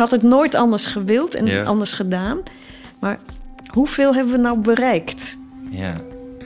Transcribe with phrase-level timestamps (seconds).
[0.00, 1.62] had het nooit anders gewild en Ja.
[1.62, 2.38] anders gedaan.
[2.98, 3.18] Maar
[3.72, 5.36] hoeveel hebben we nou bereikt?
[5.70, 5.94] Ja.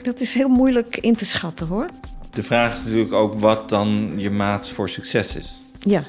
[0.03, 1.87] Dat is heel moeilijk in te schatten hoor.
[2.29, 5.59] De vraag is natuurlijk ook wat dan je maat voor succes is.
[5.79, 6.03] Ja,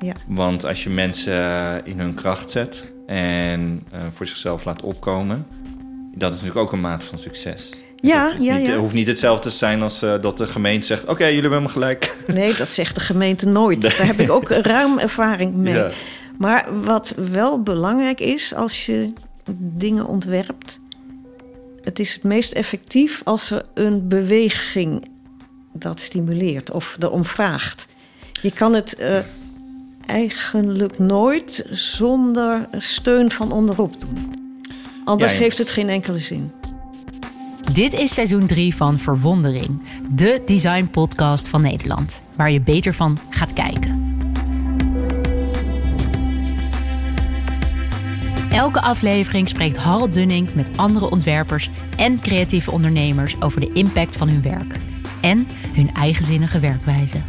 [0.00, 0.12] ja.
[0.26, 5.46] Want als je mensen eh, in hun kracht zet en eh, voor zichzelf laat opkomen,
[6.14, 7.70] dat is natuurlijk ook een maat van succes.
[7.96, 8.76] Ja, ja, niet, ja.
[8.76, 11.68] hoeft niet hetzelfde te zijn als eh, dat de gemeente zegt: Oké, jullie hebben me
[11.68, 12.16] gelijk.
[12.26, 13.82] Nee, dat zegt de gemeente nooit.
[13.82, 15.74] Daar heb ik ook ruim ervaring mee.
[15.74, 15.90] Ja.
[16.38, 19.12] Maar wat wel belangrijk is als je
[19.56, 20.80] dingen ontwerpt,
[21.82, 25.08] het is het meest effectief als er een beweging
[25.72, 27.86] dat stimuleert of erom vraagt.
[28.42, 29.18] Je kan het eh,
[30.06, 34.40] eigenlijk nooit zonder steun van onderop doen.
[35.04, 35.44] Anders Ja, ja.
[35.44, 36.52] heeft het geen enkele zin.
[37.72, 43.18] Dit is seizoen 3 van Verwondering, de design podcast van Nederland, waar je beter van
[43.30, 44.11] gaat kijken.
[48.52, 54.28] Elke aflevering spreekt Harold Dunning met andere ontwerpers en creatieve ondernemers over de impact van
[54.28, 54.76] hun werk
[55.20, 57.20] en hun eigenzinnige werkwijze.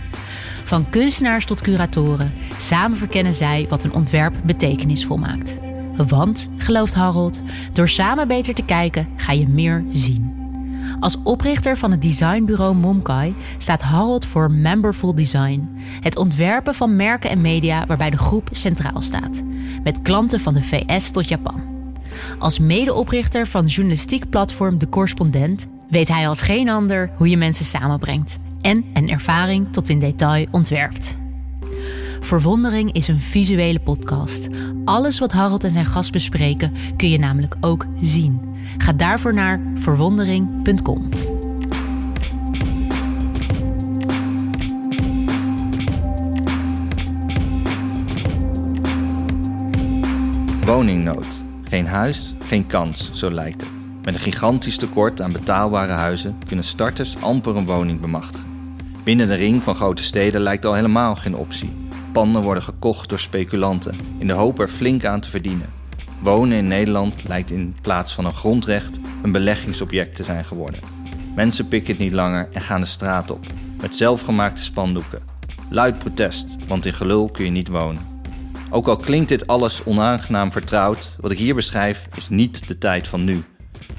[0.63, 5.59] Van kunstenaars tot curatoren, samen verkennen zij wat een ontwerp betekenisvol maakt.
[5.95, 7.41] Want, gelooft Harold,
[7.73, 10.42] door samen beter te kijken ga je meer zien.
[11.03, 15.69] Als oprichter van het designbureau Momkai staat Harold voor Memberful Design.
[15.99, 19.43] Het ontwerpen van merken en media waarbij de groep centraal staat.
[19.83, 21.61] Met klanten van de VS tot Japan.
[22.39, 27.65] Als medeoprichter van journalistiek platform De Correspondent weet hij als geen ander hoe je mensen
[27.65, 28.37] samenbrengt.
[28.61, 31.17] En een ervaring tot in detail ontwerpt.
[32.19, 34.47] Verwondering is een visuele podcast.
[34.85, 38.52] Alles wat Harold en zijn gast bespreken kun je namelijk ook zien.
[38.78, 41.09] Ga daarvoor naar verwondering.com.
[50.66, 51.42] Woningnood.
[51.64, 53.70] Geen huis, geen kans, zo lijkt het.
[54.03, 58.48] Met een gigantisch tekort aan betaalbare huizen kunnen starters amper een woning bemachtigen.
[59.04, 61.73] Binnen de ring van grote steden lijkt al helemaal geen optie.
[62.11, 65.70] Panden worden gekocht door speculanten in de hoop er flink aan te verdienen.
[66.23, 70.80] Wonen in Nederland lijkt in plaats van een grondrecht een beleggingsobject te zijn geworden.
[71.36, 73.45] Mensen pikken het niet langer en gaan de straat op
[73.82, 75.22] met zelfgemaakte spandoeken.
[75.70, 78.02] Luid protest, want in gelul kun je niet wonen.
[78.70, 83.08] Ook al klinkt dit alles onaangenaam vertrouwd, wat ik hier beschrijf is niet de tijd
[83.08, 83.44] van nu.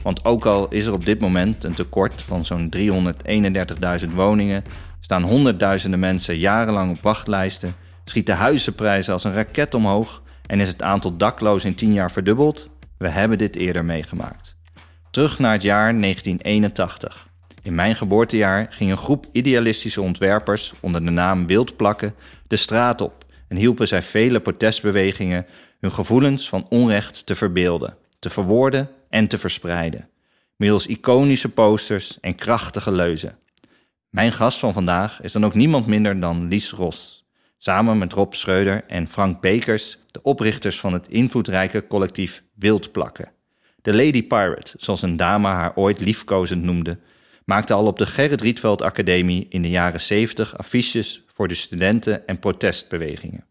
[0.02, 4.64] Want ook al is er op dit moment een tekort van zo'n 331.000 woningen,
[5.00, 7.74] staan honderdduizenden mensen jarenlang op wachtlijsten,
[8.04, 12.70] schieten huizenprijzen als een raket omhoog en is het aantal daklozen in 10 jaar verdubbeld,
[12.98, 14.56] we hebben dit eerder meegemaakt.
[15.10, 17.28] Terug naar het jaar 1981.
[17.62, 22.14] In mijn geboortejaar ging een groep idealistische ontwerpers onder de naam Wildplakken
[22.46, 25.46] de straat op en hielpen zij vele protestbewegingen
[25.80, 30.08] hun gevoelens van onrecht te verbeelden, te verwoorden en te verspreiden.
[30.56, 33.38] Middels iconische posters en krachtige leuzen.
[34.10, 37.24] Mijn gast van vandaag is dan ook niemand minder dan Lies Ros.
[37.58, 43.32] Samen met Rob Schreuder en Frank Bekers, de oprichters van het invloedrijke collectief Wildplakken.
[43.82, 46.98] De Lady Pirate, zoals een dame haar ooit liefkozend noemde,
[47.44, 52.26] maakte al op de Gerrit Rietveld Academie in de jaren 70 affiches voor de studenten-
[52.26, 53.44] en protestbewegingen.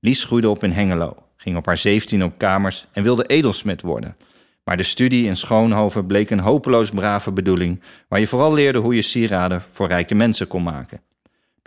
[0.00, 4.16] Lies groeide op in Hengelo, ging op haar 17 op kamers en wilde edelsmid worden.
[4.64, 8.94] Maar de studie in Schoonhoven bleek een hopeloos brave bedoeling, waar je vooral leerde hoe
[8.94, 11.00] je sieraden voor rijke mensen kon maken.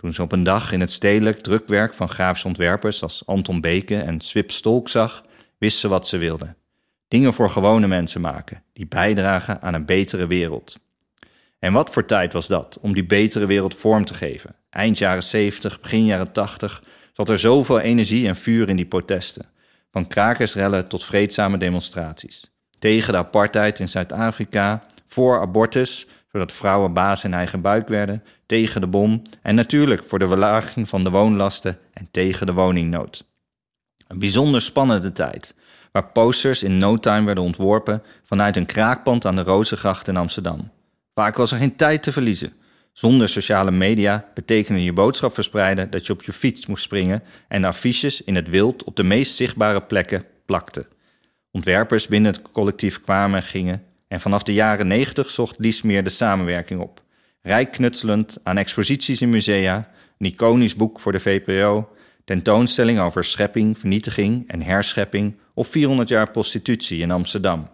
[0.06, 3.96] Toen ze op een dag in het stedelijk drukwerk van grafische ontwerpers als Anton Beke
[3.96, 5.24] en Swip Stolk zag,
[5.58, 6.54] wist ze wat ze wilde.
[7.08, 10.78] Dingen voor gewone mensen maken, die bijdragen aan een betere wereld.
[11.58, 14.54] En wat voor tijd was dat om die betere wereld vorm te geven?
[14.70, 19.46] Eind jaren 70, begin jaren 80 zat er zoveel energie en vuur in die protesten.
[19.90, 22.50] Van krakersrellen tot vreedzame demonstraties.
[22.78, 28.80] Tegen de apartheid in Zuid-Afrika, voor abortus, zodat vrouwen baas in eigen buik werden, tegen
[28.80, 33.24] de bom en natuurlijk voor de verlaging van de woonlasten en tegen de woningnood.
[34.08, 35.54] Een bijzonder spannende tijd,
[35.92, 40.70] waar posters in no time werden ontworpen vanuit een kraakpand aan de Rozengracht in Amsterdam.
[41.14, 42.52] Vaak was er geen tijd te verliezen.
[42.92, 47.64] Zonder sociale media betekende je boodschap verspreiden dat je op je fiets moest springen en
[47.64, 50.86] affiches in het wild op de meest zichtbare plekken plakte.
[51.50, 56.04] Ontwerpers binnen het collectief kwamen en gingen en vanaf de jaren 90 zocht Lies meer
[56.04, 57.02] de samenwerking op.
[57.42, 59.88] Rijk knutselend aan exposities in musea,
[60.18, 61.88] een iconisch boek voor de VPRO,
[62.24, 67.68] tentoonstelling over schepping, vernietiging en herschepping of 400 jaar prostitutie in Amsterdam.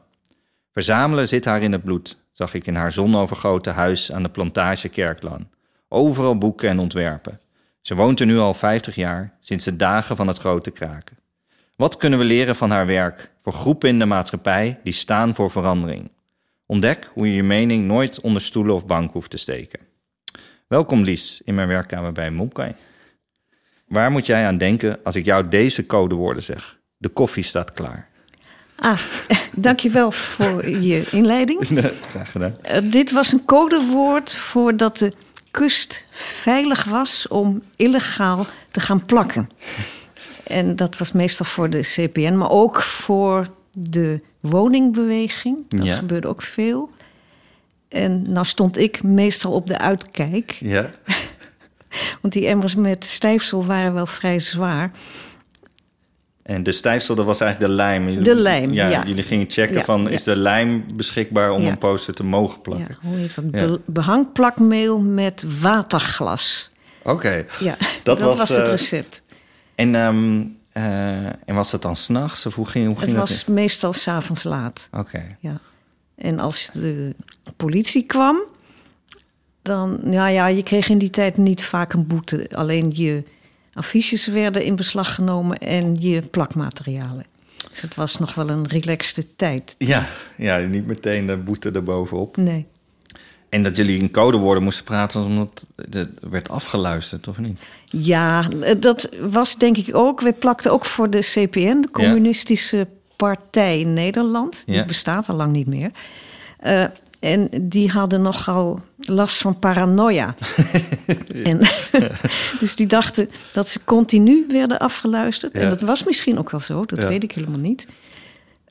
[0.72, 4.88] Verzamelen zit haar in het bloed, zag ik in haar zonovergoten huis aan de plantage
[4.88, 5.50] Kerklaan.
[5.88, 7.40] Overal boeken en ontwerpen.
[7.80, 11.18] Ze woont er nu al 50 jaar, sinds de dagen van het grote kraken.
[11.76, 15.50] Wat kunnen we leren van haar werk voor groepen in de maatschappij die staan voor
[15.50, 16.10] verandering?
[16.72, 19.80] Ontdek hoe je je mening nooit onder stoelen of bank hoeft te steken.
[20.68, 22.74] Welkom Lies in mijn werkkamer bij Mokai.
[23.86, 26.78] Waar moet jij aan denken als ik jou deze codewoorden zeg?
[26.96, 28.08] De koffie staat klaar.
[28.76, 28.98] Ah,
[29.52, 31.66] dankjewel voor je inleiding.
[32.10, 32.56] Graag gedaan.
[32.64, 35.12] Uh, dit was een codewoord voor dat de
[35.50, 39.50] kust veilig was om illegaal te gaan plakken.
[40.46, 45.58] En dat was meestal voor de CPN, maar ook voor de woningbeweging.
[45.68, 45.96] Dat Ja.
[45.96, 46.90] gebeurde ook veel.
[47.88, 50.50] En nou stond ik meestal op de uitkijk.
[50.60, 50.90] Ja.
[52.22, 54.90] Want die emmers met stijfsel waren wel vrij zwaar.
[56.42, 58.08] En de stijfsel, dat was eigenlijk de lijm.
[58.08, 59.04] Jullie- De lijm, ja.
[59.06, 62.96] Jullie gingen checken Ja, van, is de lijm beschikbaar om een poster te mogen plakken?
[63.02, 63.50] Ja, hoe heet dat?
[63.50, 66.70] Be- behangplakmeel met waterglas.
[67.02, 67.46] Oké.
[67.60, 69.22] Ja, Dat dat, was, was, het eh, recept.
[69.74, 73.28] En, ehm, eh, en was het dan s'nachts of hoe ging, hoe ging Het dat?
[73.28, 74.88] was meestal s'avonds laat.
[74.92, 75.36] Oké.
[75.40, 75.60] Ja.
[76.14, 77.14] En als de
[77.56, 78.42] politie kwam,
[79.62, 82.48] dan, nou ja, je kreeg in die tijd niet vaak een boete.
[82.54, 83.24] Alleen je
[83.74, 87.24] affiches werden in beslag genomen en je plakmaterialen.
[87.70, 89.74] Dus het was nog wel een relaxte tijd.
[89.78, 92.36] Ja, ja, niet meteen de boete erbovenop.
[92.36, 92.66] Nee.
[93.52, 97.58] En dat jullie in codewoorden moesten praten omdat het werd afgeluisterd, of niet?
[97.86, 100.20] Ja, dat was denk ik ook.
[100.20, 104.62] We plakten ook voor de CPN, de Communistische Partij in Nederland.
[104.66, 104.84] Die Ja.
[104.84, 105.90] bestaat al lang niet meer.
[106.58, 106.84] Eh,
[107.20, 110.34] en die hadden nogal last van paranoia.
[111.44, 111.58] en,
[112.60, 115.54] dus die dachten dat ze continu werden afgeluisterd.
[115.54, 115.60] Ja.
[115.60, 117.86] En dat was misschien ook wel zo, dat weet ik helemaal niet.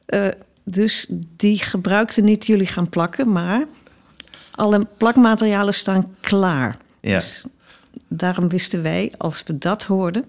[0.05, 0.27] Eh,
[0.63, 1.07] dus
[1.37, 3.65] die gebruikten niet jullie gaan plakken, maar
[4.61, 6.77] alle plakmaterialen staan klaar.
[7.01, 7.15] Ja.
[7.15, 7.45] Dus
[8.07, 10.25] daarom wisten wij, als we dat hoorden,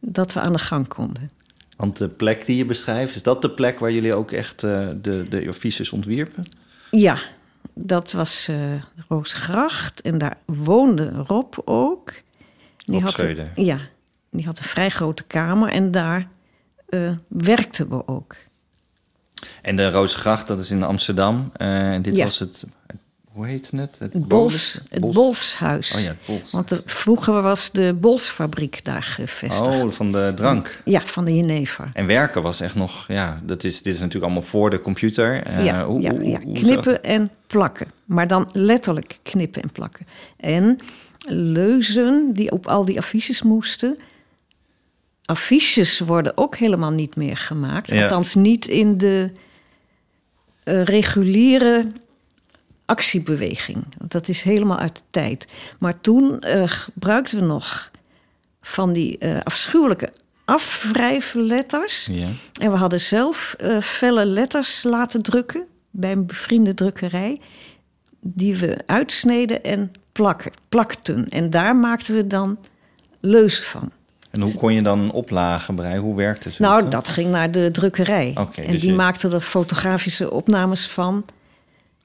[0.00, 1.30] dat we aan de gang konden.
[1.76, 4.88] Want de plek die je beschrijft, is dat de plek waar jullie ook echt eh,
[5.02, 6.44] de, de affiches ontwierpen?
[6.90, 7.16] Ja,
[7.74, 8.56] dat was eh
[9.08, 12.12] Roosgracht en daar woonde Rob ook.
[12.84, 13.18] Die Rob had.
[13.18, 13.78] Een, ja,
[14.30, 16.28] die had een vrij grote kamer en daar
[16.88, 18.36] eh, werkten we ook.
[19.62, 21.50] En de Rozengracht, dat is in Amsterdam.
[21.56, 22.24] En dit Ja.
[22.24, 22.64] was het,
[23.32, 23.80] hoe heet het?
[23.98, 25.94] Het, Het, Bols- Bols, het Bolshuis.
[25.94, 26.50] Oh ja, het Bols.
[26.50, 29.60] Want er- vroeger was de Bolsfabriek daar gevestigd.
[29.84, 30.80] Oh, van de drank.
[30.84, 31.90] Ja, van de Jenever.
[31.92, 35.42] En werken was echt nog, ja, dat is, dit is natuurlijk allemaal voor de computer.
[35.42, 36.40] Eh, ja, hoe- ja, hoe- ja.
[36.40, 37.90] hoe zag- knippen en plakken.
[38.04, 40.06] Maar dan letterlijk knippen en plakken.
[40.36, 40.78] En
[41.28, 43.98] leuzen die op al die affiches moesten.
[45.24, 47.92] Affiches worden ook helemaal niet meer gemaakt.
[47.92, 49.30] Althans niet in de
[50.64, 51.86] eh, reguliere
[52.92, 53.84] actiebeweging.
[53.98, 55.46] Dat is helemaal uit de tijd.
[55.78, 57.90] Maar toen eh, gebruikten we nog
[58.62, 60.12] van die eh, afschuwelijke
[60.44, 62.08] afwrijfletters.
[62.10, 62.28] Ja.
[62.60, 67.40] En we hadden zelf eh, felle letters laten drukken bij een bevriende drukkerij.
[68.20, 71.28] Die we uitsneden en plakken, plakten.
[71.28, 72.58] En daar maakten we dan
[73.20, 73.90] leuzen van.
[74.30, 76.00] En hoe kon je dan oplagen breien?
[76.00, 76.62] Hoe werkte ze?
[76.62, 78.32] Nou, dat ging naar de drukkerij.
[78.34, 81.24] En dus die je- maakten er fotografische opnames van.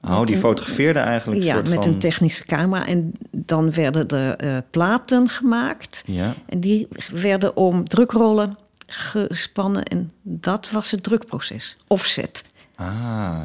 [0.02, 1.92] Oh, die fotografeerde eigenlijk Ja, soort met van...
[1.92, 2.86] een technische camera.
[2.86, 6.02] En dan werden er eh, platen gemaakt.
[6.06, 8.56] Ja, En die werden om drukrollen
[8.86, 9.82] gespannen.
[9.82, 11.76] En dat was het drukproces.
[11.86, 12.44] Offset.
[12.74, 13.42] ah.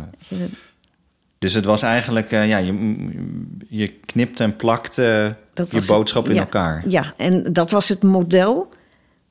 [1.39, 2.74] Dus het was eigenlijk, eh, ja, je,
[3.70, 5.06] je knipt en plakt eh,
[5.70, 6.84] je boodschap het- in elkaar.
[6.88, 8.70] Ja, en dat was het model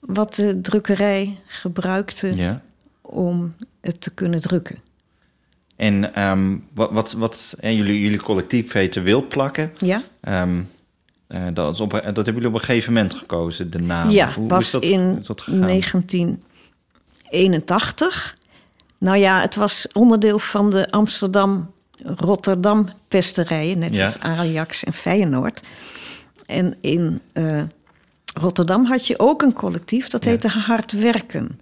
[0.00, 2.62] wat de drukkerij gebruikte Ja.
[3.00, 4.78] om het te kunnen drukken.
[5.82, 9.72] En ehm, wat, wat, wat en jullie, jullie collectief heette Wildplakken.
[9.78, 10.60] Ja, Ehm
[11.26, 14.10] eh, dat, is op, dat hebben jullie op een gegeven moment gekozen, de naam.
[14.10, 15.60] ja Hoe- hoe pas is dat, in is dat gegaan?
[17.30, 18.36] 1981.
[18.98, 23.96] Nou ja, het was onderdeel van de Amsterdam-Rotterdam pesterijen, net Ja.
[24.06, 25.60] zoals Ajax en Feyenoord.
[26.46, 27.62] En in eh,
[28.34, 30.30] Rotterdam had je ook een collectief, dat Ja.
[30.30, 31.60] heette Hard Werken.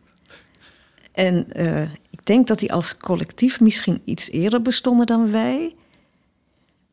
[1.12, 1.82] En eh,
[2.30, 5.74] denk dat die als collectief misschien iets eerder bestonden dan wij.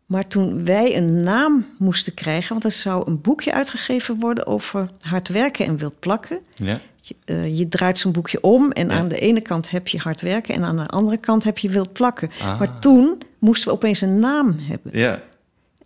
[0.06, 4.90] Maar toen wij een naam moesten krijgen, want er zou een boekje uitgegeven worden over
[5.02, 6.40] hard werken en wild plakken.
[6.56, 6.82] Ja.
[7.02, 8.94] Je, eh, je draait zo'n boekje om en Ja.
[8.96, 11.70] aan de ene kant heb je hard werken en aan de andere kant heb je
[11.70, 12.32] wild plakken.
[12.42, 12.60] Ah.
[12.60, 15.00] Maar toen moesten we opeens een naam hebben.
[15.00, 15.22] Ja,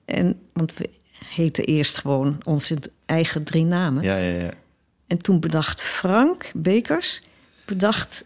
[0.05, 0.89] En, want we
[1.25, 4.03] heten eerst gewoon onze eigen drie namen.
[4.03, 4.51] ja, ja, ja.
[5.08, 7.22] En toen bedacht Frank Bekers,
[7.65, 8.25] bedacht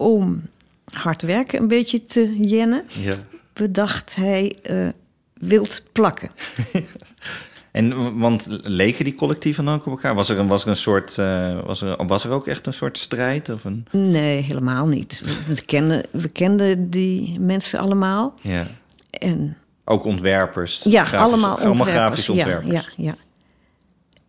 [0.00, 0.42] om
[0.84, 3.14] hard werken een beetje te jennen, ja.
[3.52, 4.88] bedacht hij eh,
[5.34, 6.30] wild plakken.
[7.70, 10.14] En want leken die collectieven dan ook op elkaar?
[10.14, 12.72] Was er een, was er een soort, uh, was, er, was er ook echt een
[12.72, 13.48] soort strijd?
[13.48, 13.86] Of een...
[13.90, 15.22] Nee, helemaal niet.
[15.46, 18.34] We, kenden, we kenden die mensen allemaal.
[18.40, 18.66] Ja.
[19.10, 20.82] En, ook ontwerpers?
[20.82, 22.72] Ja, allemaal grafische ontwerpers?
[22.72, 23.14] Ja, ja, ja.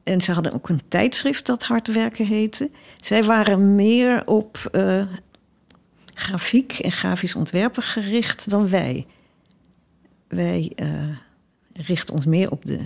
[0.03, 2.69] En ze hadden ook een tijdschrift dat Hard Werken heette.
[2.97, 5.01] Zij waren meer op uh,
[6.21, 9.05] grafiek en grafisch ontwerpen gericht dan wij.
[10.27, 10.87] Wij uh,
[11.73, 12.79] richten ons meer op de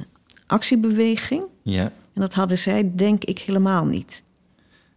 [0.47, 1.43] actiebeweging.
[1.61, 1.83] Ja.
[1.83, 4.23] En dat hadden zij, denk ik, helemaal niet.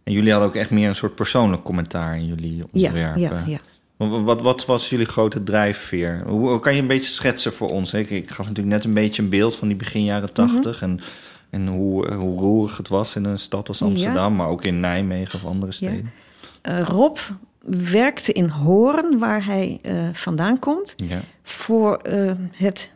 [0.03, 3.21] En jullie hadden ook echt meer een soort persoonlijk commentaar in jullie ontwerpen.
[3.21, 3.59] Ja, ja, ja.
[4.23, 6.23] Wat, wat, was jullie grote drijfveer?
[6.27, 7.93] Hoe kan je een beetje schetsen voor ons?
[7.93, 10.81] Ik, ik gaf natuurlijk net een beetje een beeld van die begin jaren tachtig.
[10.81, 10.99] en,
[11.49, 15.39] en hoe, hoe roerig het was in een stad als Amsterdam, maar ook in Nijmegen
[15.39, 16.11] of andere steden.
[16.63, 17.17] Uh, Rob
[17.69, 21.21] werkte in Hoorn, waar hij uh, vandaan komt, ja.
[21.43, 22.93] voor uh, het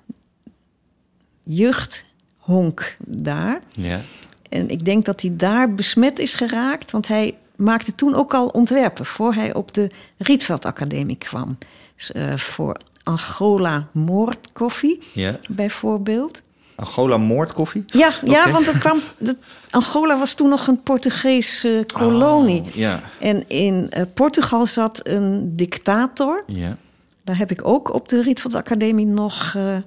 [1.44, 3.62] jeugdhonk daar.
[3.70, 4.02] Ja.
[4.50, 8.48] En ik denk dat hij daar besmet is geraakt, want hij maakte toen ook al
[8.48, 11.58] ontwerpen voor hij op de Rietveld Academie kwam.
[11.96, 15.40] Dus, uh, voor Angola moordkoffie, ja.
[15.50, 16.42] bijvoorbeeld.
[16.76, 17.84] Angola moordkoffie?
[17.88, 18.36] Ja, okay.
[18.36, 19.36] ja want dat kwam, dat,
[19.70, 22.62] Angola was toen nog een Portugese kolonie.
[22.62, 23.02] Oh, ja.
[23.20, 26.44] En in uh, Portugal zat een dictator.
[26.48, 26.78] Ja.
[27.24, 29.78] Daar heb ik ook op de Rietveld Academie nog uh,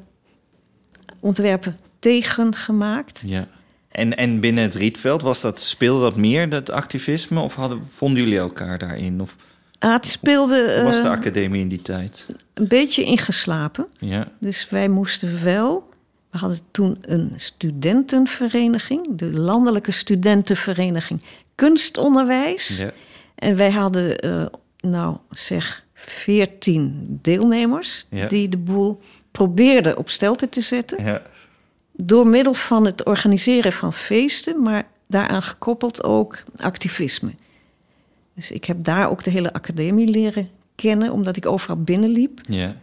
[1.20, 3.22] ontwerpen tegen gemaakt.
[3.26, 3.46] Ja.
[3.88, 7.40] En, en binnen het Rietveld, was dat, speelde dat meer, dat activisme?
[7.40, 9.20] Of hadden, vonden jullie elkaar daarin?
[9.20, 9.36] Of,
[9.78, 10.74] ah, het speelde...
[10.74, 12.26] Hoe was de academie in die tijd?
[12.54, 13.86] Een beetje ingeslapen.
[13.98, 14.28] Ja.
[14.40, 15.94] Dus wij moesten wel...
[16.36, 19.18] We hadden toen een studentenvereniging.
[19.18, 21.22] De Landelijke Studentenvereniging
[21.54, 22.78] Kunstonderwijs.
[22.78, 22.92] Ja.
[23.34, 24.46] En wij hadden, uh,
[24.80, 28.06] nou zeg, veertien deelnemers...
[28.10, 28.26] Ja.
[28.26, 29.00] die de boel
[29.30, 31.04] probeerden op stelte te zetten.
[31.04, 31.22] Ja.
[31.92, 37.30] Door middel van het organiseren van feesten, maar daaraan gekoppeld ook activisme.
[38.34, 42.40] Dus ik heb daar ook de hele academie leren kennen, omdat ik overal binnenliep.
[42.48, 42.76] Ja.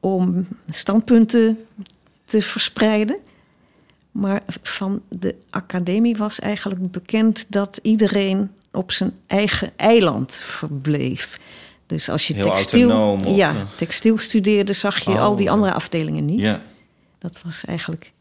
[0.00, 1.58] Om standpunten
[2.32, 3.18] te verspreiden.
[4.10, 11.40] Maar van de academie was eigenlijk bekend dat iedereen op zijn eigen eiland verbleef.
[11.86, 13.60] Dus als je Heel textiel, autonoom, of, ja, uh...
[13.76, 15.52] textiel studeerde, zag je Oh, al die ja.
[15.52, 16.40] andere afdelingen niet.
[16.40, 16.60] ja.
[17.18, 18.12] Dat was eigenlijk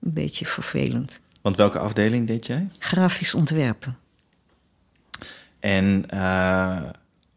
[0.00, 1.20] een beetje vervelend.
[1.40, 2.68] Want welke afdeling deed jij?
[2.78, 3.96] Grafisch ontwerpen.
[5.60, 6.80] En uh,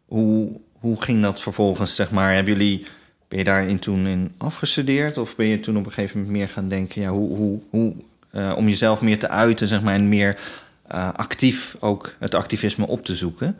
[0.04, 2.34] hoe, hoe ging dat vervolgens, zeg maar?
[2.34, 2.86] Hebben jullie,
[3.28, 5.18] ben je daarin toen in afgestudeerd?
[5.18, 7.02] Of ben je toen op een gegeven moment meer gaan denken...
[7.02, 7.94] Ja, hoe, hoe, hoe,
[8.32, 9.94] uh, om jezelf meer te uiten, zeg maar...
[9.94, 10.38] en meer
[10.92, 13.56] uh, actief ook het activisme op te zoeken?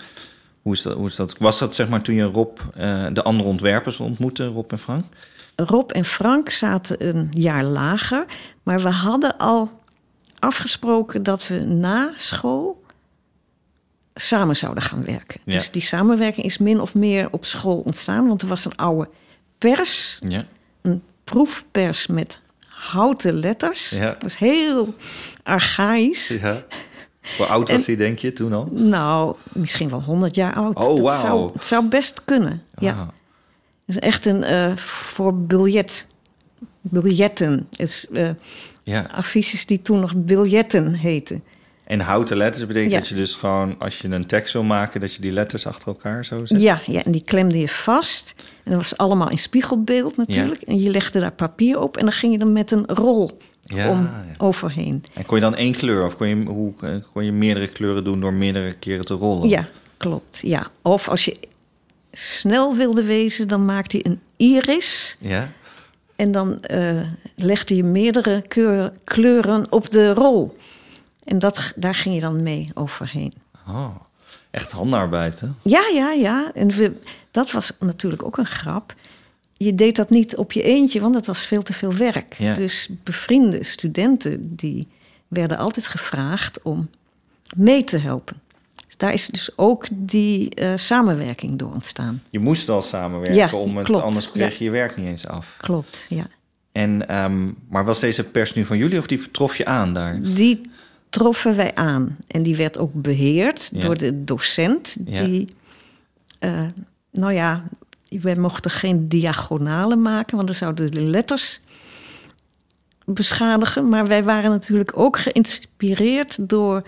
[0.63, 1.39] Hoe is dat, hoe is dat?
[1.39, 2.59] Was dat zeg maar toen je Rob,
[3.13, 5.05] de andere ontwerpers ontmoette, Rob en Frank?
[5.57, 8.25] Rob en Frank zaten een jaar lager,
[8.63, 9.81] maar we hadden al
[10.39, 12.85] afgesproken dat we na school
[14.15, 15.41] samen zouden gaan werken.
[15.45, 15.53] Ja.
[15.53, 19.09] Dus die samenwerking is min of meer op school ontstaan, want er was een oude
[19.59, 20.47] pers, Ja.
[20.83, 23.89] een proefpers met houten letters.
[23.91, 24.11] Ja.
[24.19, 24.95] Dat is heel
[25.43, 26.29] archaïs.
[26.29, 26.65] ja.
[27.37, 28.69] Hoe oud was hij, denk je, toen al?
[28.73, 30.77] Nou, misschien wel 100 jaar oud.
[30.77, 31.21] Oh, wauw.
[31.21, 32.63] zou, het zou best kunnen.
[32.79, 32.97] Ja.
[33.87, 36.07] Het is echt een uh, voor biljet.
[36.81, 37.67] Biljetten.
[37.71, 38.31] Het is uh,
[38.83, 39.09] Ja.
[39.13, 41.45] affiches die toen nog biljetten heten.
[41.87, 42.99] En houten letters betekent Ja.
[42.99, 45.89] dat je dus gewoon, als je een tekst wil maken, dat je die letters achter
[45.89, 46.61] elkaar zo zet?
[46.61, 48.35] Ja, ja, en die klemde je vast.
[48.65, 50.63] En dat was allemaal in spiegelbeeld natuurlijk.
[50.63, 53.91] En je legde daar papier op en dan ging je er met een rol Ja,
[53.91, 54.23] om ja.
[54.39, 55.05] overheen.
[55.15, 58.05] En kon je dan één kleur of kon je, hoe, eh, kon je meerdere kleuren
[58.05, 59.49] doen door meerdere keren te rollen?
[59.49, 59.67] Ja,
[59.97, 60.41] klopt.
[60.43, 60.67] Ja.
[60.83, 61.37] Of als je
[62.13, 65.17] snel wilde wezen, dan maakte je een iris.
[65.21, 65.49] Ja?
[66.17, 67.01] En dan uh,
[67.37, 70.57] legde je meerdere keur, kleuren op de rol.
[71.27, 73.33] En dat, daar ging je dan mee overheen.
[73.69, 73.97] Oh,
[74.51, 75.47] echt handarbeid, hè?
[75.63, 76.51] Ja, ja, ja.
[76.55, 76.93] En we,
[77.31, 78.95] dat was natuurlijk ook een grap.
[79.53, 82.35] Je deed dat niet op je eentje, want dat was veel te veel werk.
[82.39, 82.55] Ja.
[82.55, 84.89] Dus bevriende studenten die
[85.29, 86.91] werden altijd gevraagd om
[87.57, 88.41] mee te helpen.
[88.87, 92.23] Dus daar is dus ook die uh, samenwerking door ontstaan.
[92.31, 94.05] Je moest al samenwerken, Ja, om het, klopt.
[94.05, 94.57] anders kreeg Ja.
[94.59, 95.55] je je werk niet eens af.
[95.59, 96.27] Klopt, ja.
[96.73, 100.21] En, ehm, maar was deze pers nu van jullie of die trof je aan daar?
[100.23, 100.71] Die
[101.19, 102.17] troffen wij aan.
[102.27, 103.81] En die werd ook beheerd Ja.
[103.81, 104.97] door de docent.
[105.05, 105.23] Ja.
[105.25, 105.49] Die,
[106.41, 106.61] uh,
[107.13, 107.65] nou ja,
[108.09, 111.61] wij mochten geen diagonalen maken, want dan zouden de letters
[113.05, 113.89] beschadigen.
[113.89, 116.83] Maar wij waren natuurlijk ook geïnspireerd door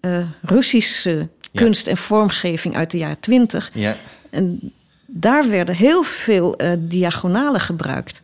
[0.00, 3.70] uh, Russische kunst en vormgeving uit de jaren twintig.
[3.74, 3.96] Ja,
[4.30, 4.72] En
[5.06, 8.22] daar werden heel veel uh, diagonalen gebruikt.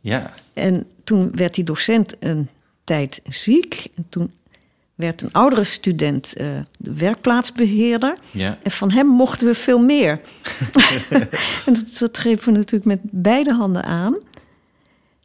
[0.00, 0.32] ja.
[0.52, 2.48] En toen werd die docent een
[2.84, 3.86] tijd ziek.
[3.96, 4.32] En toen
[4.98, 6.46] werd een oudere student uh,
[6.78, 8.16] de werkplaatsbeheerder.
[8.30, 8.58] Ja.
[8.62, 10.20] En van hem mochten we veel meer.
[11.66, 14.16] en dat, dat grepen we natuurlijk met beide handen aan.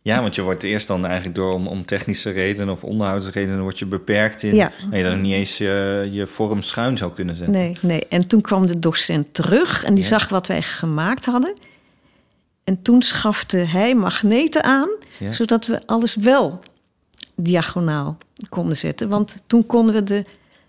[0.01, 3.79] Ja, want je wordt eerst dan eigenlijk door om, om technische redenen of onderhoudsredenen word
[3.79, 4.71] je beperkt in Ja.
[4.89, 7.53] dat je dan niet eens je, je vorm schuin zou kunnen zetten.
[7.55, 8.07] Nee, nee.
[8.09, 10.09] En toen kwam de docent terug en die Ja.
[10.09, 11.53] zag wat wij gemaakt hadden.
[12.63, 14.89] En toen schafte hij magneten aan,
[15.19, 15.31] Ja.
[15.31, 16.61] zodat we alles wel
[17.35, 18.17] diagonaal
[18.49, 19.09] konden zetten.
[19.09, 20.25] Want toen konden we de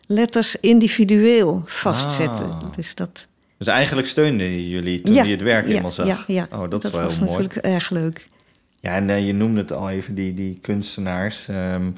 [0.07, 2.51] letters individueel vastzetten.
[2.51, 2.73] Ah.
[2.77, 3.27] Dus dat.
[3.59, 6.07] Dus eigenlijk steunden jullie toen ja, je het werk ja, helemaal zag.
[6.07, 6.49] Ja, ja.
[6.53, 7.39] Oh, dat, is wel was heel mooi.
[7.39, 8.29] natuurlijk erg leuk.
[8.81, 11.49] Ja, en eh, je noemde het al even, die, die kunstenaars.
[11.49, 11.91] ehm,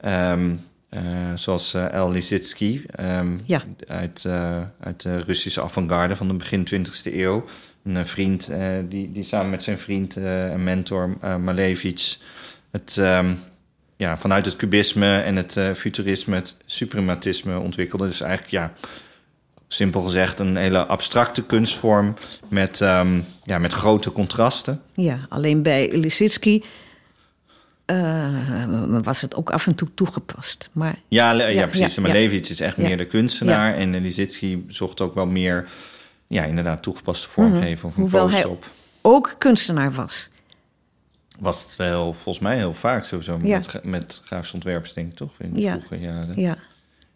[0.00, 0.50] ehm,
[0.88, 1.02] eh,
[1.34, 3.62] zoals eh El Lissitzky ehm, Ja.
[3.86, 7.44] uit, eh, uit de Russische avant-garde van de begin 20e eeuw.
[7.84, 12.18] Een eh, vriend eh, die, die samen met zijn vriend eh, en mentor eh, Malevich...
[12.70, 13.32] Het, ehm,
[13.96, 18.06] ja, vanuit het cubisme en het eh, futurisme, het suprematisme ontwikkelde.
[18.06, 18.72] Dus eigenlijk, ja,
[19.68, 22.14] simpel gezegd, een hele abstracte kunstvorm
[22.48, 24.80] met, ehm, ja, met grote contrasten.
[24.94, 26.62] Ja, alleen bij Lissitzky
[27.84, 28.64] eh,
[29.02, 30.70] was het ook af en toe toegepast.
[30.72, 31.94] Maar Ja, ja, Ja, precies.
[31.94, 32.10] ja, maar.
[32.12, 33.74] Levits is echt meer de kunstenaar.
[33.76, 35.68] En Lissitzky zocht ook wel meer,
[36.26, 37.74] ja, inderdaad, toegepaste vormgeving.
[37.76, 38.00] Of een Mhm.
[38.00, 38.70] Hoewel hij- op.
[39.02, 40.28] ook kunstenaar was.
[41.38, 43.58] Was het wel, volgens mij heel vaak sowieso Ja.
[43.58, 45.32] met, met grafische ontwerpers, denk ik, toch?
[45.38, 45.70] In de Ja.
[45.78, 46.40] vroege jaren.
[46.40, 46.56] Ja.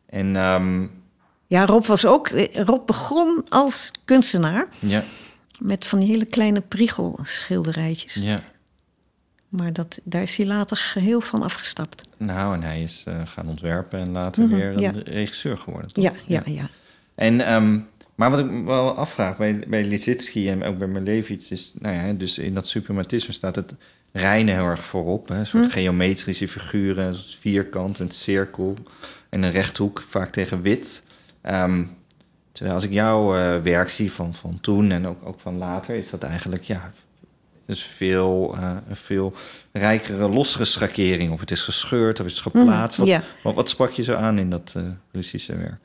[0.07, 0.87] En ehm,
[1.47, 2.29] Ja, Rob was ook.
[2.53, 5.05] Rob begon als kunstenaar ja,
[5.61, 8.15] met van die hele kleine priegelschilderijtjes.
[8.15, 8.39] ja.
[9.49, 12.09] Maar dat, daar is hij later geheel van afgestapt.
[12.17, 14.93] Nou, en hij is eh, gaan ontwerpen en later Mhm, weer ja.
[15.05, 15.93] regisseur geworden.
[15.93, 16.05] toch?
[16.05, 16.69] Ja, ja, ja.
[17.15, 17.79] En, ehm,
[18.15, 21.95] maar wat ik me wel afvraag bij, bij Lissitzky en ook bij Malevich is, nou
[21.95, 23.75] ja, dus in dat suprematisme staat het
[24.13, 25.29] reine heel erg voorop.
[25.29, 25.35] Hè?
[25.37, 25.71] Een soort Hm.
[25.71, 28.75] geometrische figuren, een vierkant, een cirkel
[29.29, 31.03] en een rechthoek, vaak tegen wit.
[31.41, 31.85] Ehm,
[32.53, 35.95] terwijl als ik jouw eh, werk zie van, van toen en ook, ook van later,
[35.95, 36.93] is dat eigenlijk, ja,
[37.67, 39.33] dus veel, eh, een veel
[39.73, 41.33] rijkere, lossere schakering.
[41.33, 42.99] Of het is gescheurd of het is geplaatst.
[42.99, 43.23] Mhm, Wat, ja.
[43.43, 45.81] wat, wat sprak je zo aan in dat eh, Russische werk?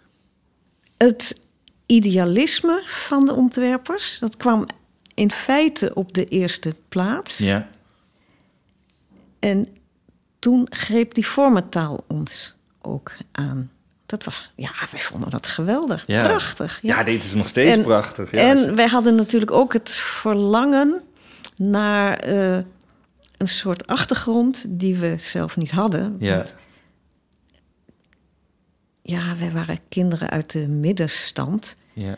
[0.98, 1.40] Het
[1.86, 4.66] idealisme van de ontwerpers, dat kwam
[5.14, 7.38] in feite op de eerste plaats.
[7.38, 7.68] Ja.
[9.44, 9.68] En
[10.40, 13.72] toen greep die vormentaal ons ook aan.
[14.06, 16.04] Dat was, ja, wij vonden dat geweldig.
[16.08, 16.24] Ja.
[16.24, 16.80] Prachtig.
[16.82, 18.32] Ja, dit is nog steeds En- prachtig.
[18.32, 18.40] Ja.
[18.40, 21.02] En wij hadden natuurlijk ook het verlangen
[21.56, 22.58] naar eh,
[23.38, 26.16] een soort achtergrond die we zelf niet hadden.
[26.20, 26.36] Ja.
[26.36, 26.56] Want,
[29.02, 31.76] ja, wij waren kinderen uit de middenstand.
[31.94, 32.18] ja.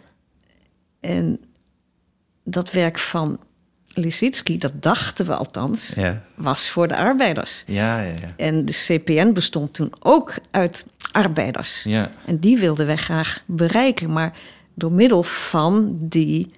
[0.99, 1.39] En
[2.43, 3.39] dat werk van
[3.97, 6.21] Lissitzky, dat dachten we althans, Ja.
[6.35, 7.63] was voor de arbeiders.
[7.67, 8.27] Ja, ja, ja.
[8.37, 11.83] En de CPN bestond toen ook uit arbeiders.
[11.83, 14.33] Ja, En die wilden wij graag bereiken, maar
[14.73, 16.51] door middel van die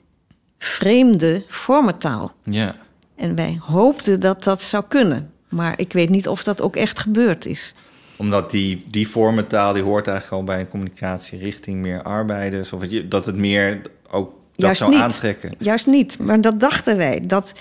[0.57, 2.31] vreemde vormentaal.
[2.43, 2.75] ja.
[3.15, 5.31] En wij hoopten dat dat zou kunnen.
[5.49, 7.73] Maar ik weet niet of dat ook echt gebeurd is.
[8.17, 12.73] Omdat die, die vormentaal, die hoort eigenlijk al bij een communicatie richting meer arbeiders.
[12.73, 14.33] Of het dat het meer ook
[14.65, 14.99] Juist zou niet.
[15.01, 15.51] aantrekken.
[15.59, 17.23] Juist niet, maar dat dachten wij.
[17.27, 17.53] Dat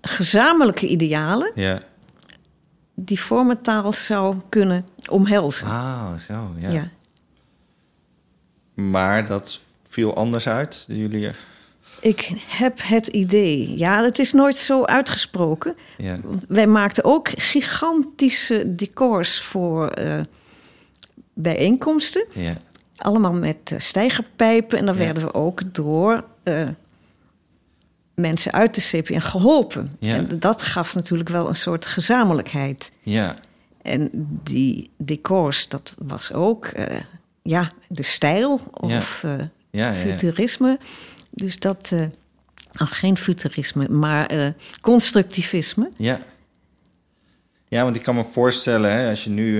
[0.00, 1.82] gezamenlijke idealen Ja.
[2.94, 5.66] die vormentaal zou kunnen omhelzen.
[5.66, 6.70] Ah, zo, ja.
[6.70, 6.88] ja.
[8.74, 11.30] Maar dat viel anders uit, jullie...
[12.00, 13.78] Ik heb het idee.
[13.78, 15.76] Ja, het is nooit zo uitgesproken.
[15.96, 20.20] Ja, wij maakten ook gigantische decors voor eh,
[21.34, 22.24] bijeenkomsten.
[22.32, 22.56] ja,
[22.96, 24.78] Allemaal met eh, stijgerpijpen.
[24.78, 25.04] En dan Ja.
[25.04, 26.68] werden we ook door eh,
[28.14, 29.96] mensen uit de CPN geholpen.
[29.98, 30.14] Ja.
[30.14, 32.92] En dat gaf natuurlijk wel een soort gezamenlijkheid.
[33.02, 33.34] ja,
[33.82, 34.10] En
[34.42, 37.00] die decors, dat was ook eh,
[37.42, 39.94] ja, de stijl of ja, ja, ja.
[39.94, 40.78] futurisme.
[41.30, 42.10] Dus dat, nou,
[42.90, 45.88] geen futurisme, maar constructivisme.
[45.96, 46.20] Ja.
[47.68, 49.58] Ja, want ik kan me voorstellen, hè, als je nu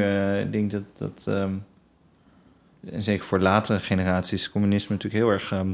[0.50, 0.82] denkt dat...
[0.98, 1.52] dat ehm,
[2.92, 5.68] en zeker voor latere generaties is communisme natuurlijk heel erg ehm,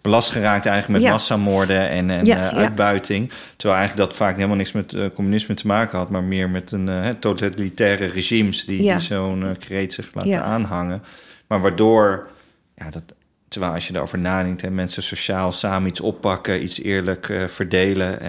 [0.00, 1.14] belast geraakt eigenlijk met Ja.
[1.14, 2.56] massamoorden en, en Ja, eh, ja.
[2.56, 3.30] uitbuiting.
[3.56, 6.72] Terwijl eigenlijk dat vaak helemaal niks met eh, communisme te maken had, maar meer met
[6.72, 11.02] een eh, totalitaire regimes die, zo'n kreet zich laten aanhangen.
[11.46, 12.28] Maar waardoor,
[12.76, 13.02] ja, dat,
[13.48, 18.20] terwijl als je erover nadenkt, hè, mensen sociaal samen iets oppakken, iets eerlijk verdelen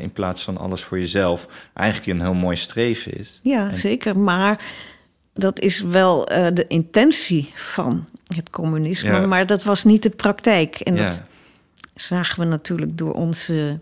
[0.00, 3.40] in plaats van alles voor jezelf, eigenlijk een heel mooi streven is.
[3.42, 4.18] Ja, En- zeker.
[4.18, 4.58] Maar
[5.32, 8.04] dat is wel eh, de intentie van
[8.36, 9.10] het communisme.
[9.10, 9.26] Ja.
[9.26, 10.80] Maar dat was niet de praktijk.
[10.80, 11.10] En ja.
[11.10, 11.22] dat
[11.94, 13.80] zagen we natuurlijk door onze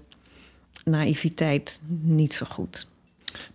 [0.85, 2.87] naïviteit niet zo goed.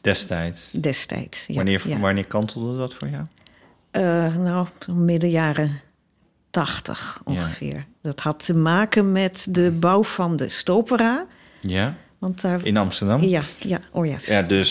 [0.01, 0.69] Destijds.
[0.71, 1.45] destijds.
[1.47, 3.23] Ja, wanneer, wanneer kantelde dat voor jou?
[3.91, 5.81] Eh, nou, midden jaren
[6.49, 7.86] tachtig ongeveer.
[8.01, 11.25] Dat had te maken met de bouw van de Stopera.
[11.62, 12.65] Ja, Want daar...
[12.65, 13.23] in Amsterdam?
[13.23, 14.15] Ja, ja, oh ja.
[14.25, 14.63] Ja, de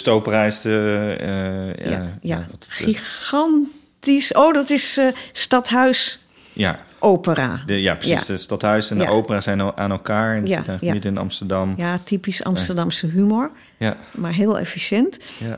[0.62, 1.16] de...
[1.20, 2.36] eh, ja, ja, ja.
[2.36, 4.32] wat het, eh, gigantisch.
[4.32, 6.20] Oh, dat is eh, Stadhuis
[6.52, 7.62] ja, Opera.
[7.66, 8.26] de, ja, precies.
[8.26, 8.34] Ja.
[8.34, 10.36] De stadhuis en de opera zijn aan elkaar.
[10.36, 11.74] En zit eigenlijk midden in Amsterdam.
[11.76, 15.18] Ja, typisch Amsterdamse humor, Ja, maar heel efficiënt.
[15.38, 15.56] ja.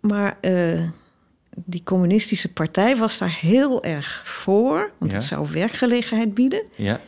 [0.00, 0.36] Maar
[1.54, 6.62] die communistische partij was daar heel erg voor, want het zou werkgelegenheid bieden.
[6.76, 7.00] ja.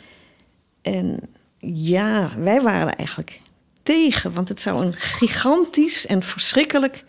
[0.83, 1.21] En
[1.61, 3.41] ja, wij waren eigenlijk
[3.89, 7.05] tegen, want het zou een gigantisch en verschrikkelijk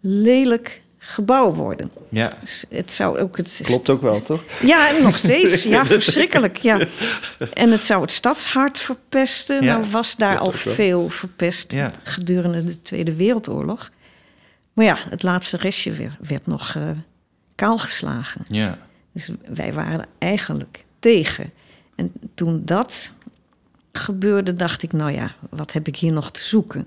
[0.00, 1.90] lelijk gebouw worden.
[2.08, 2.32] ja.
[2.40, 4.42] Dus het zou ook het Klopt ook wel, toch?
[4.62, 5.62] Ja, nog steeds.
[5.62, 6.56] Ja, verschrikkelijk.
[6.56, 6.78] Ja.
[7.52, 9.64] En het zou het stadshart verpesten.
[9.64, 11.92] Ja, nou was daar al veel verpest Ja.
[12.02, 13.90] gedurende de Tweede Wereldoorlog.
[14.72, 16.82] Maar ja, het laatste restje werd, werd nog eh
[17.54, 18.44] kaalgeslagen.
[18.48, 18.78] Ja.
[19.12, 21.52] Dus wij waren eigenlijk tegen.
[21.96, 23.12] En toen dat
[23.92, 26.86] gebeurde, dacht ik, nou ja, wat heb ik hier nog te zoeken?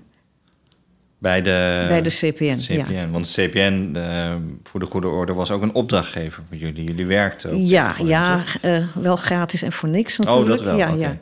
[1.18, 2.92] Bij de, Bij de CPN, CPN.
[2.92, 3.08] ja.
[3.08, 6.84] Want de CPN, eh, voor de goede orde, was ook een opdrachtgever voor jullie.
[6.84, 7.56] Jullie werkten ook.
[7.60, 10.56] Ja, ja eh, wel gratis en voor niks Oh, natuurlijk.
[10.56, 10.76] dat wel.
[10.76, 11.00] Ja, oké.
[11.00, 11.16] ja.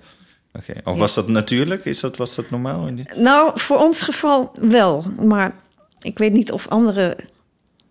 [0.53, 0.73] Oké.
[0.85, 1.01] Of Ja.
[1.01, 1.85] was dat natuurlijk?
[1.85, 2.89] Is dat, was dat normaal?
[3.17, 5.05] Nou, voor ons geval wel.
[5.27, 5.55] Maar
[6.01, 7.17] ik weet niet of anderen.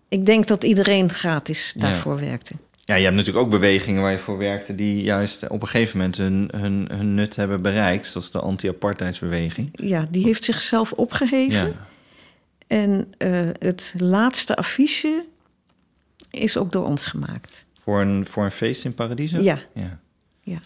[0.08, 1.80] Ik denk dat iedereen gratis Ja.
[1.80, 2.54] daarvoor werkte.
[2.84, 4.74] Ja, je hebt natuurlijk ook bewegingen waar je voor werkte...
[4.74, 8.06] die juist op een gegeven moment hun, hun, hun nut hebben bereikt.
[8.06, 9.68] Zoals de anti-apartheidsbeweging.
[9.72, 11.66] Ja, die heeft zichzelf opgeheven.
[11.66, 11.86] Ja.
[12.66, 15.24] En eh, het laatste affiche
[16.30, 17.64] is ook door ons gemaakt.
[17.82, 19.40] Voor een, voor een feest in Paradiso?
[19.40, 19.58] Ja.
[19.74, 20.00] ja.
[20.40, 20.60] Ja.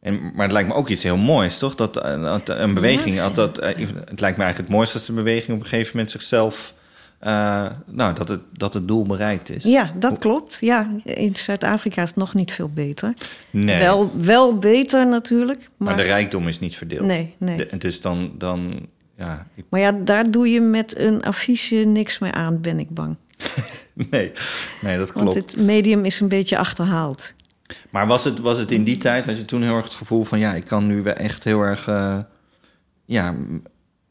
[0.00, 1.74] En, maar het lijkt me ook iets heel moois, toch?
[1.74, 4.94] Dat, eh, dat een beweging, Ja, dat, dat, eh, het lijkt me eigenlijk het mooiste
[4.98, 6.74] als de beweging op een gegeven moment zichzelf,
[7.20, 9.64] eh, nou, dat het, dat het doel bereikt is.
[9.64, 10.58] Ja, dat klopt.
[10.60, 13.12] Ja, in Zuid-Afrika is het nog niet veel beter.
[13.50, 15.58] Nee, Wel, wel beter natuurlijk.
[15.60, 17.06] maar, Maar, de rijkdom is niet verdeeld.
[17.06, 17.56] Nee, nee.
[17.56, 22.18] De- dus dan, dan ja, ik- maar ja, daar doe je met een affiche niks
[22.18, 23.16] meer aan, ben ik bang.
[24.10, 24.32] nee,
[24.80, 25.52] nee, dat Want klopt.
[25.52, 27.34] het medium is een beetje achterhaald.
[27.90, 30.24] Maar was het, was het in die tijd, had je toen heel erg het gevoel
[30.24, 30.38] van...
[30.38, 32.18] ja, ik kan nu wel echt heel erg eh,
[33.04, 33.34] ja,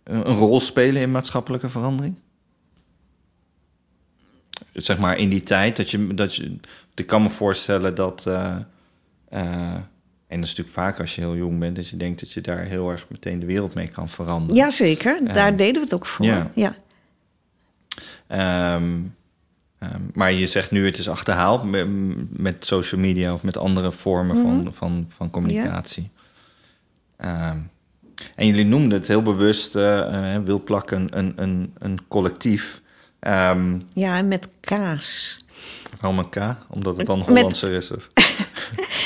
[0.03, 2.15] een rol spelen in maatschappelijke verandering?
[4.83, 6.13] Zeg maar in die tijd dat je...
[6.13, 6.55] Dat je
[6.95, 8.25] ik kan me voorstellen dat...
[8.27, 8.55] eh,
[9.29, 9.73] eh,
[10.27, 11.75] en dat is natuurlijk vaak als je heel jong bent...
[11.75, 14.55] dat je denkt dat je daar heel erg meteen de wereld mee kan veranderen.
[14.55, 15.51] Jazeker, daar Ja.
[15.51, 16.25] deden we het ook voor.
[16.25, 16.51] Ja.
[16.55, 16.75] Ja.
[18.27, 18.99] Ehm,
[19.79, 21.87] ehm, maar je zegt nu het is achterhaald met,
[22.29, 26.09] met social media of met andere vormen van, van, van communicatie.
[27.17, 27.59] Ehm,
[28.35, 32.81] en jullie noemden het heel bewust, eh, wil plakken, een, een, een collectief.
[33.19, 35.39] Ehm ja, en met kaas.
[36.01, 36.37] waarom een K?
[36.69, 37.91] Omdat het dan Met- Hollandser is?
[37.91, 38.09] Of?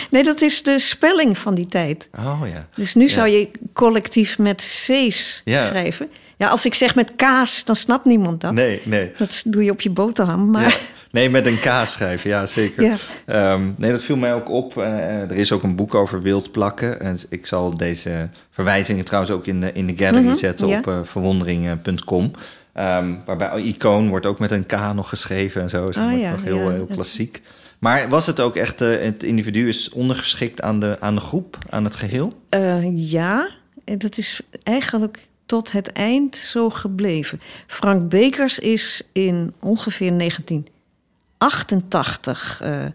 [0.10, 2.10] Nee, dat is de spelling van die tijd.
[2.20, 2.68] Oh ja.
[2.76, 3.10] Dus nu Ja.
[3.10, 5.60] zou je collectief met C's Ja.
[5.66, 6.10] schrijven.
[6.38, 8.52] Ja, als ik zeg met kaas, dan snapt niemand dat.
[8.54, 9.12] Nee, nee.
[9.18, 10.50] Dat doe je op je boterham.
[10.50, 10.76] Maar Ja.
[11.12, 12.84] Nee, met een K schrijven, ja zeker.
[12.84, 12.96] Ja.
[13.26, 14.78] Ehm, nee, dat viel mij ook op.
[14.78, 17.00] Eh, er is ook een boek over wild plakken.
[17.00, 20.78] En ik zal deze verwijzingen trouwens ook in de, in de gallery Mhm, zetten ja.
[20.78, 22.32] op eh, verwondering.com.
[22.74, 25.86] Ehm, waarbij icoon wordt ook met een K nog geschreven en zo.
[25.86, 26.72] Dus dat ja, nog heel, ja.
[26.72, 27.42] heel klassiek.
[27.80, 31.58] Maar was het ook echt, eh, het individu is ondergeschikt aan de, aan de groep,
[31.70, 32.34] aan het geheel?
[32.50, 33.50] eh, ja,
[33.84, 37.42] dat is eigenlijk tot het eind zo gebleven.
[37.68, 42.86] Frank Bekers is in ongeveer 1988 eh,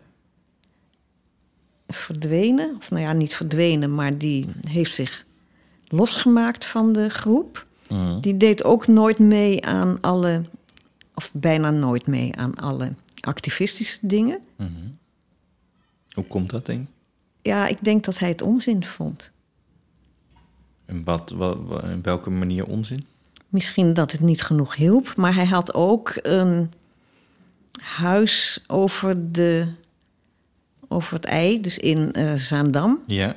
[1.88, 2.76] verdwenen.
[2.78, 5.24] Of nou ja, niet verdwenen, maar die heeft zich
[5.88, 7.66] losgemaakt van de groep.
[8.20, 10.42] Die deed ook nooit mee aan alle,
[11.14, 14.38] of bijna nooit mee aan alle activistische dingen.
[16.10, 17.50] Hoe komt dat, denk je?
[17.50, 19.30] Ja, ik denk dat hij het onzin vond.
[20.84, 23.04] En wat, wat, wat- in welke manier onzin?
[23.48, 26.72] Misschien dat het niet genoeg hielp, maar hij had ook een
[27.80, 29.66] huis over, de,
[30.88, 32.98] over het ei, dus in eh, Zaandam.
[33.06, 33.36] Ja.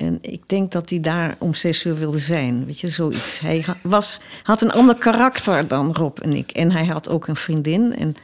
[0.00, 2.66] En ik denk dat hij daar om zes uur wilde zijn.
[2.66, 3.40] Weet je, zoiets.
[3.40, 6.50] Hij was, had een ander karakter dan Rob en ik.
[6.50, 7.96] En hij had ook een vriendin.
[7.96, 8.14] En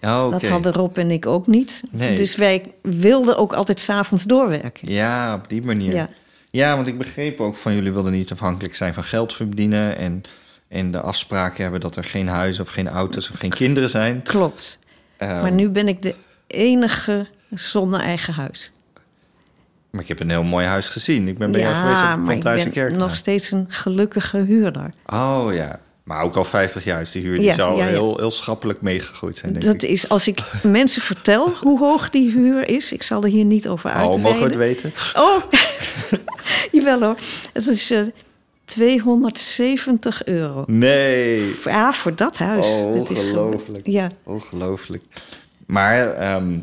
[0.00, 0.38] Ja, oké.
[0.38, 1.82] dat hadden Rob en ik ook niet.
[1.90, 2.16] Nee.
[2.16, 4.92] Dus wij wilden ook altijd s'avonds doorwerken.
[4.92, 5.94] Ja, op die manier.
[5.94, 6.08] Ja.
[6.50, 6.74] Ja.
[6.74, 10.22] want ik begreep ook van jullie wilden niet afhankelijk zijn van geld verdienen en,
[10.68, 14.22] en de afspraken hebben dat er geen huizen of geen auto's of geen kinderen zijn.
[14.22, 14.78] Klopt.
[15.16, 16.14] Ehm, Maar nu ben ik de
[16.46, 18.72] enige zonder eigen huis.
[19.90, 21.28] Maar ik heb een heel mooi huis gezien.
[21.28, 22.92] Ik ben bij jou geweest op ik ben Kerk.
[22.96, 24.90] nog steeds een gelukkige huurder.
[25.06, 25.80] Oh ja.
[26.04, 27.90] Maar ook al 50 jaar, dus die huur die Ja, zou ja, ja.
[27.90, 29.90] Heel, heel schappelijk meegegroeid zijn, denk Dat ik.
[29.90, 32.92] is als ik mensen vertel hoe hoog die huur is.
[32.92, 34.20] Ik zal er hier niet over Oh, uitweiden.
[34.20, 34.92] mogen we het weten?
[35.16, 35.42] Oh,
[36.72, 37.16] jawel hoor.
[37.52, 38.00] Het is eh
[38.64, 40.64] 270 euro.
[40.66, 41.54] Nee.
[41.64, 42.66] Ja, voor dat huis.
[42.66, 43.86] Oh, is ongelooflijk.
[43.86, 45.02] Ja, Ongelooflijk.
[45.66, 46.58] Maar ehm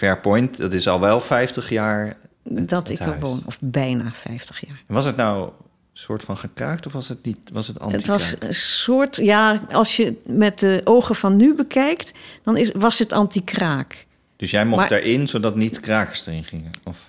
[0.00, 2.16] Fairpoint, dat is al wel 50 jaar.
[2.42, 3.42] dat het ik er woon.
[3.46, 4.82] Of bijna 50 jaar.
[4.86, 5.52] Was het nou een
[5.92, 7.38] soort van gekraakt of was het niet?
[7.52, 11.54] Was het anti Het was een soort, ja, als je met de ogen van nu
[11.54, 14.06] bekijkt, dan is, was het anti-kraak.
[14.36, 16.70] Dus jij mocht daarin zodat niet krakers erin gingen?
[16.84, 17.08] Of?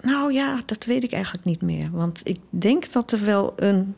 [0.00, 1.90] Nou ja, dat weet ik eigenlijk niet meer.
[1.92, 3.94] Want ik denk dat er wel een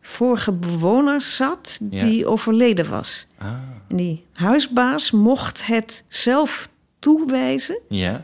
[0.00, 2.04] vorige bewoner zat Ja.
[2.04, 3.26] die overleden was.
[3.38, 3.48] Ah,
[3.88, 6.68] En die huisbaas mocht het zelf
[7.04, 7.78] toewijzen.
[7.88, 8.20] ja.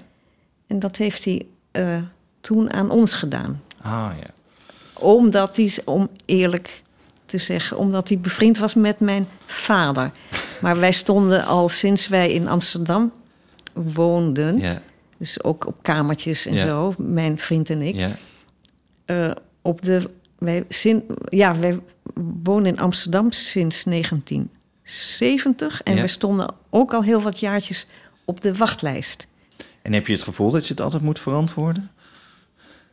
[0.67, 1.99] En dat heeft hij eh,
[2.41, 3.63] toen aan ons gedaan.
[3.83, 4.27] Ah, ja.
[5.01, 6.83] Omdat hij, om eerlijk
[7.25, 10.11] te zeggen, omdat hij bevriend was met mijn vader.
[10.61, 13.13] Maar wij stonden al sinds wij in Amsterdam
[13.73, 14.83] woonden, Ja,
[15.17, 16.67] dus ook op kamertjes en Ja.
[16.67, 18.17] zo, mijn vriend en ik, ja.
[19.05, 19.31] eh,
[19.63, 21.81] op de, wij, zin, ja, wij
[22.43, 27.87] wonen in Amsterdam sinds 1970 en we stonden ook al heel wat jaartjes
[28.31, 29.27] op de wachtlijst.
[29.83, 31.91] En heb je het gevoel dat je het altijd moet verantwoorden?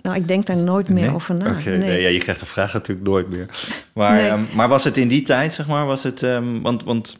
[0.01, 1.13] Nou, ik denk daar nooit meer Nee?
[1.15, 1.51] over na.
[1.51, 2.01] Oké, nee.
[2.01, 3.45] ja, je krijgt de vraag natuurlijk nooit meer.
[3.93, 4.27] Maar, Nee.
[4.27, 6.23] ehm, maar was het in die tijd, zeg maar, was het...
[6.23, 7.17] ehm, want, want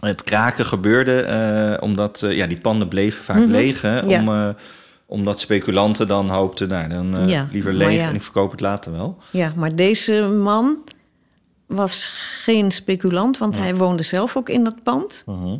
[0.00, 3.50] het kraken gebeurde eh, omdat eh, ja, die panden bleven vaak Mhm.
[3.50, 3.82] leeg.
[3.82, 4.20] Hè, Ja.
[4.20, 4.48] om, eh,
[5.06, 8.08] omdat speculanten dan hoopten, nou, dan Ja, liever leeg ja.
[8.08, 9.18] en ik verkoop het later wel.
[9.32, 10.76] Ja, maar deze man
[11.66, 12.06] was
[12.44, 15.22] geen speculant, want hij woonde zelf ook in dat pand.
[15.26, 15.56] Mhm.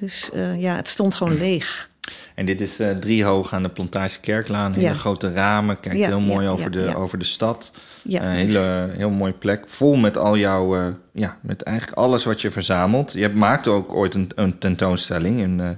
[0.00, 1.88] Dus eh, ja, het stond gewoon leeg.
[2.34, 4.72] En dit is eh drie hoog aan de Plantage Kerklaan.
[4.72, 4.94] Hele Ja.
[4.94, 7.72] grote ramen, kijkt Ja, heel mooi ja, over, de, over de stad.
[8.02, 9.68] Ja, een dus- hele heel mooie plek.
[9.68, 13.12] Vol met al jouw, eh, ja, met eigenlijk alles wat je verzamelt.
[13.12, 15.40] Je maakte ook ooit een, een tentoonstelling.
[15.40, 15.68] In, eh,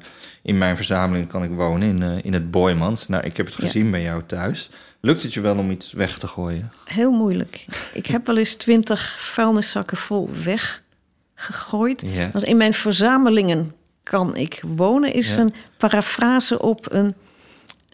[0.43, 3.09] in mijn verzameling kan ik wonen, in, eh, in het Boymans.
[3.09, 4.71] Nou, ik heb het gezien bij jou thuis.
[5.01, 6.73] Lukt het je wel om iets weg te gooien?
[6.85, 7.65] Heel moeilijk.
[7.93, 12.03] Ik heb wel eens twintig vuilniszakken vol weggegooid.
[12.07, 12.29] Ja.
[12.31, 15.41] Want in mijn verzamelingen kan ik wonen is Ja.
[15.41, 17.15] een parafrase op een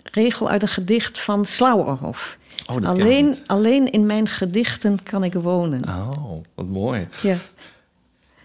[0.02, 2.38] regel uit een gedicht van Slauerhoff.
[2.70, 5.84] Oh, ik alleen, alleen in mijn gedichten kan ik wonen.
[5.88, 7.08] Oh, wat mooi.
[7.22, 7.36] Ja.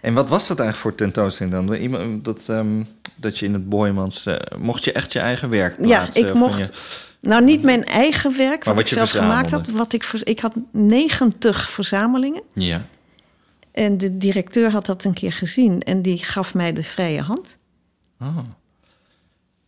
[0.00, 1.74] En wat was dat eigenlijk voor tentoonstelling dan?
[1.74, 2.82] Iemand, dat, ehm,
[3.16, 4.26] dat je in het Boymans...
[4.26, 6.22] eh, mocht je echt je eigen werk Ja, plaatsen?
[6.22, 6.72] ik Of van mocht- je-
[7.28, 9.68] Nou, niet mijn eigen werk, Maar wat, wat ik zelf gemaakt had.
[9.68, 12.42] Wat ik, ik had 90 verzamelingen.
[12.52, 12.82] Ja.
[13.74, 15.82] En de directeur had dat een keer gezien.
[15.82, 17.58] En die gaf mij de vrije hand.
[18.20, 18.38] Oh.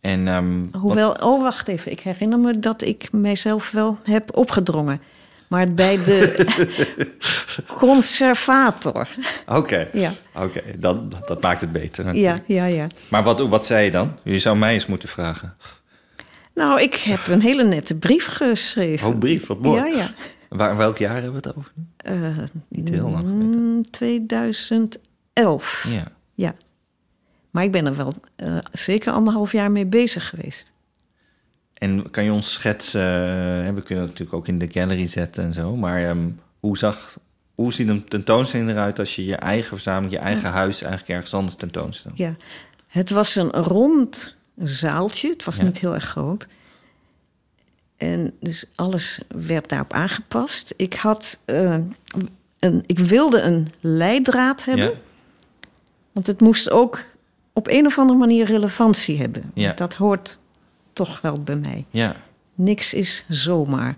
[0.01, 1.91] En, ehm, wat- Hoewel, oh wacht even.
[1.91, 5.01] Ik herinner me dat ik mijzelf wel heb opgedrongen.
[5.47, 6.45] Maar bij de
[7.77, 9.07] conservator.
[9.47, 12.15] Oké, Ja, oké, dat, dat- dat maakt het beter.
[12.15, 12.87] ja, ja, ja.
[13.09, 14.17] Maar wat, wat zei je dan?
[14.23, 15.55] Je zou mij eens moeten vragen.
[16.53, 19.07] Nou, ik heb een hele nette brief geschreven.
[19.07, 19.79] Oh, brief, wat mooi.
[19.91, 20.09] Ja, ja.
[20.49, 21.71] Waar, welk jaar hebben we het over?
[21.97, 23.59] Eh, Niet heel lang geleden.
[23.75, 25.85] mm, 2011.
[25.89, 26.03] Ja.
[26.33, 26.55] Ja.
[27.51, 30.71] Maar ik ben er wel eh, zeker anderhalf jaar mee bezig geweest.
[31.73, 35.43] En kan je ons schetsen, hè, we kunnen het natuurlijk ook in de gallery zetten
[35.43, 36.29] en zo, maar ehm,
[36.59, 37.19] hoe, zag,
[37.55, 41.33] hoe ziet een tentoonstelling eruit als je je eigen verzameling, je eigen huis eigenlijk ergens
[41.33, 42.17] anders tentoonstelt?
[42.17, 42.35] Ja.
[42.87, 45.29] Het was een rond zaaltje.
[45.29, 45.63] Het was Ja.
[45.63, 46.47] niet heel erg groot.
[47.97, 50.73] En dus alles werd daarop aangepast.
[50.77, 51.75] Ik had eh,
[52.59, 54.85] een, ik wilde een leidraad hebben.
[54.85, 54.93] Ja?
[56.11, 57.05] Want het moest ook
[57.53, 59.51] op een of andere manier relevantie hebben.
[59.53, 59.73] Ja.
[59.73, 60.37] Dat hoort
[60.93, 61.85] toch wel bij mij.
[61.89, 62.15] Ja.
[62.55, 63.95] Niks is zomaar.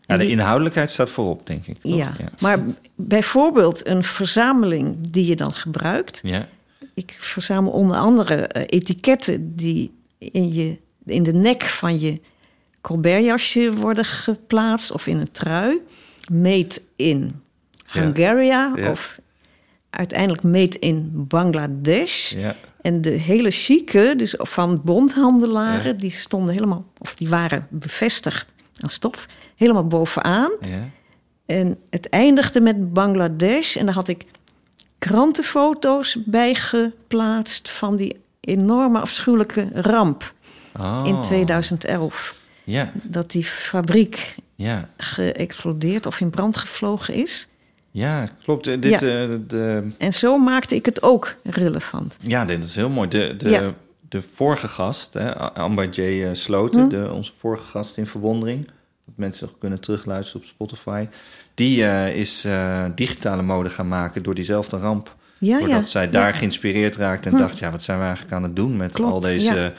[0.00, 1.80] ja, de inhoudelijkheid staat voorop, denk ik.
[1.80, 1.94] toch?
[1.94, 2.14] Ja.
[2.40, 2.58] maar
[2.94, 6.20] bijvoorbeeld een verzameling die je dan gebruikt.
[6.22, 6.48] Ja.
[6.94, 12.20] Ik verzamel onder andere eh, etiketten die in, je, in de nek van je
[12.80, 15.80] colbertjasje worden geplaatst of in een trui.
[16.32, 17.40] Made in.
[17.86, 18.90] Hungaria Ja.
[18.90, 19.18] of
[19.90, 22.32] uiteindelijk made in Bangladesh.
[22.32, 22.56] Ja.
[22.82, 28.90] En de hele chique, dus van bondhandelaren, die stonden helemaal, of die waren bevestigd aan
[28.90, 30.50] stof, helemaal bovenaan.
[30.60, 30.88] Ja.
[31.46, 33.76] En het eindigde met Bangladesh.
[33.76, 34.24] En daar had ik
[34.98, 40.32] krantenfoto's bij geplaatst van die enorme afschuwelijke ramp
[40.80, 41.02] Oh.
[41.06, 42.38] in 2011.
[42.70, 44.88] Ja, Dat die fabriek ja.
[44.96, 47.48] geëxplodeerd of in brand gevlogen is.
[47.90, 48.66] Ja, klopt.
[48.66, 49.22] Eh, Dit, Ja.
[49.22, 52.18] eh, de, En zo maakte ik het ook relevant.
[52.22, 53.08] ja, dit is heel mooi.
[53.08, 53.74] De, de, Ja.
[54.08, 56.22] de vorige gast, hè, Amber J.
[56.24, 56.88] eh, Sloten, Hm?
[56.88, 58.64] de, onze vorige gast in Verwondering,
[59.06, 61.06] dat mensen nog kunnen terugluisteren op Spotify.
[61.54, 61.82] Die
[62.14, 62.46] is
[62.94, 65.16] digitale mode gaan maken door diezelfde ramp.
[65.38, 67.40] Ja, Doordat zij daar geïnspireerd raakte en Hm.
[67.40, 67.58] dacht...
[67.58, 69.72] ja, wat zijn we eigenlijk aan het doen met Klopt, al deze.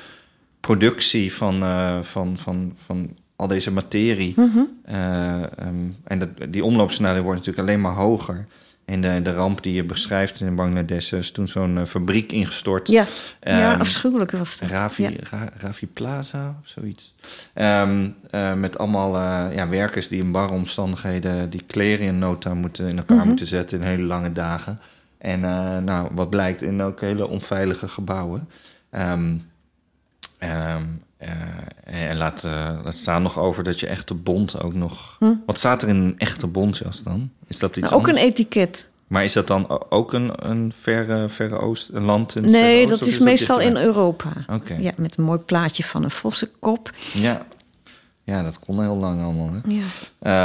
[0.62, 4.34] Productie van, eh, van, van, van al deze materie.
[4.36, 4.60] Mhm.
[4.86, 8.46] Eh, ehm, en dat, die omloopsnelheid wordt natuurlijk alleen maar hoger.
[8.86, 12.88] En de, de ramp die je beschrijft in Bangladesh is toen zo'n eh, fabriek ingestort.
[12.88, 13.06] Ja,
[13.42, 14.70] ja Ehm, afschuwelijk was dat.
[14.70, 15.10] Ravi, Ja.
[15.30, 17.16] Ra- Ravi Plaza of zoiets.
[17.54, 19.18] Ehm, eh, met allemaal
[19.52, 23.28] ja, werkers die in barre omstandigheden die kleren in nota moeten in elkaar Mhm.
[23.28, 24.80] moeten zetten in hele lange dagen.
[25.18, 25.40] En
[25.84, 28.50] nou, wat blijkt in ook hele onveilige gebouwen.
[30.42, 30.84] Ehm,
[31.18, 35.16] eh, en laat, eh, laat staan nog over dat je echte bond ook nog.
[35.20, 35.34] Hm.
[35.46, 37.30] Wat staat er in een echte bontjas dan?
[37.48, 38.90] Is dat iets Nou, ook een etiket.
[39.08, 43.02] Maar is dat dan ook een, een verre, verre oost, een land in Nee, dat
[43.02, 43.78] is meestal in?
[43.78, 44.30] Europa.
[44.48, 44.74] Oké.
[44.80, 46.92] Ja, met een mooi plaatje van een vossenkop.
[47.14, 47.46] Ja.
[48.24, 49.50] ja, dat kon heel lang allemaal.
[49.64, 49.72] Hè?
[49.74, 49.84] Ja.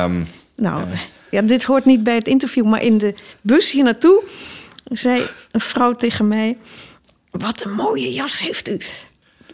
[0.05, 0.23] Ehm,
[0.57, 1.01] Nou, Eh.
[1.31, 4.23] ja, dit hoort niet bij het interview, maar in de bus hier naartoe
[4.85, 6.57] zei een vrouw tegen mij:
[7.31, 8.79] Wat een mooie jas heeft u.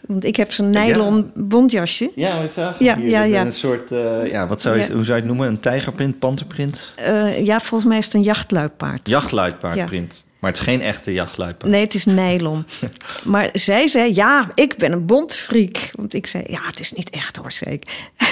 [0.07, 2.11] Want ik heb zo'n nylon bontjasje.
[2.15, 3.41] ja, we zagen Ja, hier ja, ja.
[3.41, 4.93] een soort, eh, ja, wat zou je, Ja.
[4.93, 5.47] hoe zou je het noemen?
[5.47, 6.93] Een tijgerprint, panterprint?
[6.95, 9.07] Eh, ja, volgens mij is het een jachtluipaard.
[9.07, 10.25] Jachtluipaardprint.
[10.39, 11.71] Maar het is geen echte jachtluipaard.
[11.71, 12.65] Nee, het is nylon.
[13.23, 15.89] maar zij zei: Ja, ik ben een bontfreak.
[15.95, 17.85] Want ik zei: Ja, het is niet echt hoor, ik.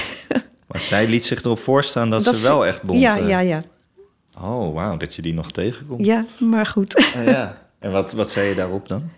[0.68, 3.02] Maar zij liet zich erop voorstaan dat, Dat ze wel echt bont...
[3.02, 3.62] ja, eh, ja, ja.
[4.42, 6.06] Oh, wauw, dat je die nog tegenkomt.
[6.06, 6.96] Ja, maar goed.
[7.16, 7.58] Ah, ja.
[7.80, 9.10] En wat, wat zei je daarop dan?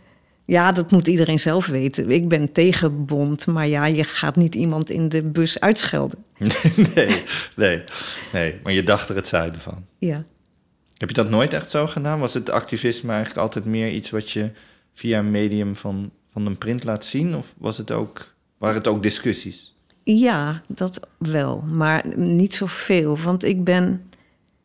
[0.45, 2.11] Ja, dat moet iedereen zelf weten.
[2.11, 6.23] Ik ben tegen bont, maar ja, je gaat niet iemand in de bus uitschelden.
[6.95, 7.23] nee,
[7.55, 7.83] nee,
[8.33, 8.59] nee.
[8.63, 9.85] Maar je dacht er het zuiden van.
[9.97, 10.23] Ja.
[10.97, 12.19] Heb je dat nooit echt zo gedaan?
[12.19, 14.51] Was het activisme eigenlijk altijd meer iets wat je
[14.93, 17.35] via een medium van, van een print laat zien?
[17.35, 19.75] Of was het ook, waren het ook discussies?
[20.03, 23.17] Ja, dat wel, maar niet zoveel.
[23.17, 24.11] Want ik ben.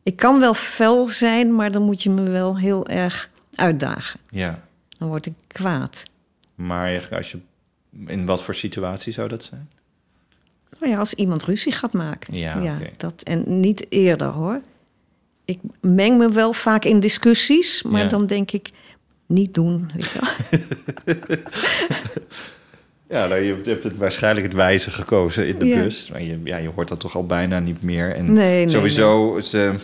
[0.02, 4.20] Ik kan wel fel zijn, maar dan moet je me wel heel erg uitdagen.
[4.30, 4.67] Ja.
[4.98, 6.02] Dan word ik kwaad.
[6.54, 7.38] Maar als je,
[8.06, 9.68] in wat voor situatie zou dat zijn?
[10.80, 12.34] Nou ja, als iemand ruzie gaat maken.
[12.34, 14.60] Ja, dat, en niet eerder hoor.
[15.44, 18.08] Ik meng me wel vaak in discussies, maar Ja.
[18.08, 18.70] dan denk ik.
[19.26, 19.90] Niet doen.
[19.94, 20.20] Weet je.
[23.08, 25.82] Ja, nou, je hebt het waarschijnlijk het wijze gekozen in de Ja.
[25.82, 26.10] bus.
[26.10, 28.14] Maar je, ja, je hoort dat toch al bijna niet meer.
[28.14, 29.74] En Nee, nee, sowieso, eh,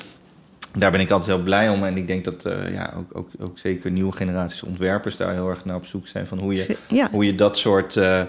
[0.74, 1.84] daar ben ik altijd heel blij om.
[1.84, 5.48] En ik denk dat eh, ja, ook, ook, ook zeker nieuwe generaties ontwerpers daar heel
[5.48, 6.26] erg naar op zoek zijn.
[6.26, 7.08] Van hoe je, ja.
[7.10, 7.96] hoe je dat soort...
[7.96, 8.22] eh,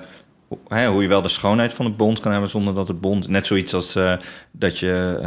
[0.48, 3.02] hoe- hè, hoe je wel de schoonheid van het bond kan hebben zonder dat het
[3.02, 3.28] bond...
[3.28, 4.18] Net zoiets als eh,
[4.52, 5.20] dat je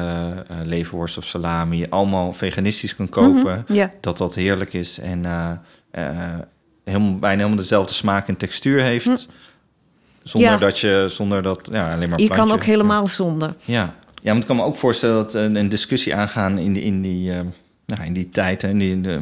[0.64, 3.64] leverworst of salami allemaal veganistisch kan kopen.
[3.66, 3.92] Mhm, ja.
[4.00, 5.24] Dat dat heerlijk is en
[6.84, 9.28] helemaal, bijna helemaal dezelfde smaak en textuur heeft.
[10.22, 10.54] Zonder Hm.
[10.54, 10.60] Ja.
[10.60, 13.54] dat je, zonder dat, ja, alleen maar Je kan ook helemaal zonder.
[13.64, 13.94] Ja.
[14.28, 17.02] Ja, want ik kan me ook voorstellen dat een, een discussie aangaan in die, in
[17.02, 17.40] die, eh,
[17.86, 18.62] nou, in die tijd.
[18.62, 19.20] hè, In die, de,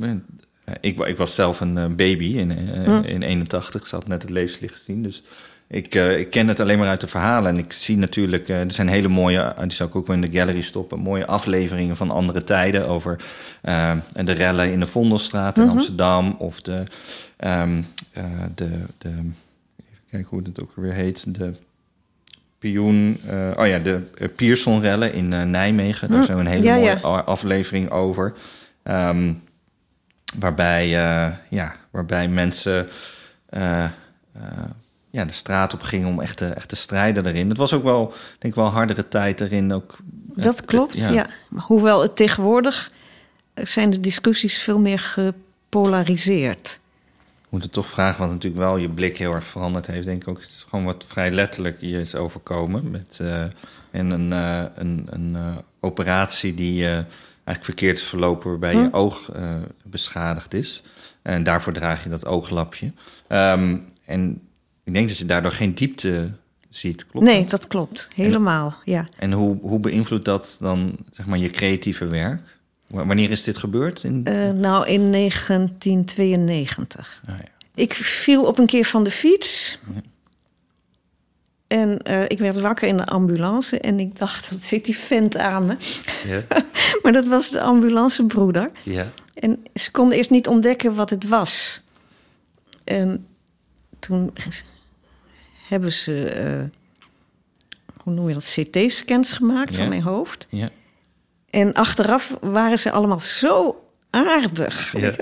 [0.00, 3.04] eh, ik, ik was zelf een eh, baby in, eh, Hm.
[3.04, 5.02] in 81, ze had net het levenslicht gezien.
[5.02, 5.22] Dus
[5.68, 7.50] ik, eh, ik ken het alleen maar uit de verhalen.
[7.50, 10.16] En ik zie natuurlijk, eh, er zijn hele mooie, eh, die zou ik ook wel
[10.16, 13.16] in de gallery stoppen, mooie afleveringen van andere tijden over
[13.62, 15.72] eh, de rellen in de Vondelstraat in Mhm.
[15.72, 16.36] Amsterdam.
[16.38, 16.82] Of de,
[17.36, 19.34] ehm, eh, de, de, even
[20.10, 21.52] kijken hoe het ook weer heet, de
[22.64, 26.08] Eh, oh ja, de uh, Pierson-rellen in eh, Nijmegen.
[26.08, 27.18] Daar Hm, zijn we een hele ja, mooie ja.
[27.20, 28.32] aflevering over.
[28.82, 29.32] Ehm,
[30.38, 32.88] waarbij, eh, ja, waarbij mensen
[33.48, 33.90] eh, eh,
[35.10, 37.48] ja, de straat op gingen om echt te, echt te strijden erin.
[37.48, 38.06] Het was ook wel,
[38.38, 39.72] denk ik wel, hardere tijd erin.
[39.72, 39.96] Ook,
[40.34, 41.26] Dat eh, klopt, ja.
[41.48, 42.90] Maar Hoewel het tegenwoordig
[43.54, 46.80] eh, zijn de discussies veel meer gepolariseerd.
[47.54, 50.06] Moet het toch vragen, want natuurlijk wel je blik heel erg veranderd heeft.
[50.06, 52.90] Denk ik ook, het is gewoon wat vrij letterlijk je is overkomen.
[52.90, 53.42] Met eh,
[53.90, 58.94] en een, eh, een, een eh, operatie die eigenlijk verkeerd is verlopen, waarbij je Hm.
[58.94, 59.30] oog
[59.84, 60.82] beschadigd is.
[61.22, 62.92] En daarvoor draag je dat ooglapje.
[63.28, 64.40] Ehm, en
[64.84, 66.30] ik denk dat je daardoor geen diepte
[66.68, 67.50] ziet, klopt nee, dat?
[67.50, 68.08] dat klopt.
[68.14, 69.08] Helemaal, ja.
[69.18, 72.53] En hoe, hoe beïnvloedt dat dan zeg maar, je creatieve werk?
[72.94, 74.02] Wanneer is dit gebeurd?
[74.04, 74.24] In...
[74.24, 77.22] Eh, nou, in 1992.
[77.26, 77.44] Ah, ja.
[77.74, 79.78] Ik viel op een keer van de fiets.
[81.66, 85.36] En eh, ik werd wakker in de ambulance en ik dacht, wat zit die vent
[85.36, 85.76] aan me?
[86.26, 86.42] Ja,
[87.02, 88.70] Maar dat was de ambulancebroeder.
[88.82, 89.10] ja.
[89.34, 91.82] En ze konden eerst niet ontdekken wat het was.
[92.84, 93.26] En
[93.98, 94.32] toen
[95.68, 96.62] hebben ze, eh,
[98.02, 100.46] hoe noem je dat, CT-scans gemaakt van mijn hoofd.
[100.50, 100.70] ja.
[101.54, 104.94] En achteraf waren ze allemaal zo aardig.
[104.98, 105.10] Ja.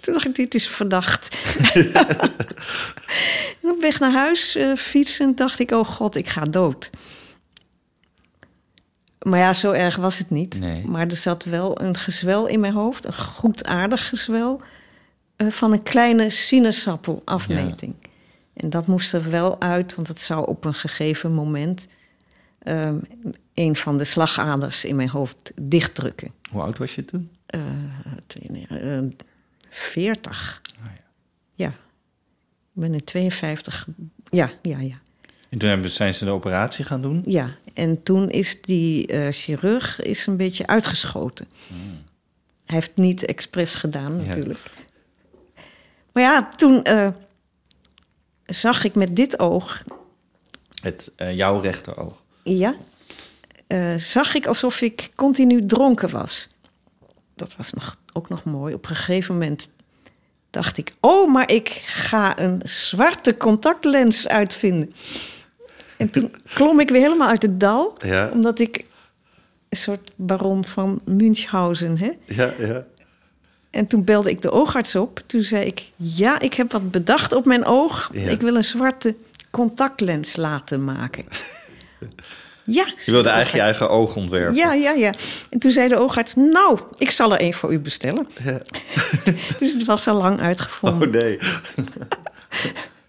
[0.00, 1.28] Toen dacht ik, dit is verdacht.
[3.62, 6.90] en op weg naar huis uh, fietsen dacht ik, oh god, ik ga dood.
[9.18, 10.60] Maar ja, zo erg was het niet.
[10.60, 10.86] Nee.
[10.86, 14.60] Maar er zat wel een gezwel in mijn hoofd, een goedaardig gezwel,
[15.36, 17.94] eh, van een kleine sinaasappelafmeting.
[18.54, 21.86] En dat moest er wel uit, want het zou op een gegeven moment
[22.64, 22.98] ehm,
[23.54, 26.32] een van de slagaders in mijn hoofd dichtdrukken.
[26.50, 27.30] Hoe oud was je toen?
[27.46, 27.60] Eh,
[28.26, 28.98] twee- eh,
[29.70, 30.60] 40.
[30.80, 31.00] Oh, ja.
[31.54, 31.68] Ja.
[31.68, 33.86] Ik ben in 52.
[34.30, 34.96] Ja, ja, ja.
[35.48, 37.22] En toen zijn ze de operatie gaan doen?
[37.26, 41.46] Ja, en toen is die eh, chirurg is een beetje uitgeschoten.
[42.64, 44.20] Hij heeft niet expres gedaan, Hmm.
[44.20, 44.26] Ja.
[44.26, 44.70] natuurlijk.
[46.12, 47.08] Maar ja, toen eh,
[48.46, 49.84] zag ik met dit oog,
[50.82, 52.22] Het, eh, jouw rechteroog.
[52.44, 52.74] Ja,
[53.66, 56.48] eh, zag ik alsof ik continu dronken was.
[57.34, 58.74] Dat was nog, ook nog mooi.
[58.74, 59.68] Op een gegeven moment
[60.50, 64.94] dacht ik, oh, maar ik ga een zwarte contactlens uitvinden.
[65.96, 67.96] En toen klom ik weer helemaal uit het dal.
[68.02, 68.30] Ja.
[68.32, 68.84] Omdat ik
[69.68, 72.10] een soort baron van Münchhausen, hè?
[72.24, 72.84] Ja, ja.
[73.70, 75.22] En toen belde ik de oogarts op.
[75.26, 78.10] Toen zei ik, ja, ik heb wat bedacht op mijn oog.
[78.12, 78.30] Ja.
[78.30, 79.14] Ik wil een zwarte
[79.50, 81.24] contactlens laten maken.
[82.64, 82.86] Ja.
[83.04, 84.54] Je wilde eigenlijk je eigen oog ontwerpen.
[84.56, 85.12] Ja, ja, ja.
[85.50, 88.26] En toen zei de oogarts, nou, ik zal er een voor u bestellen.
[89.58, 91.08] dus het was al lang uitgevonden.
[91.08, 91.38] Oh nee.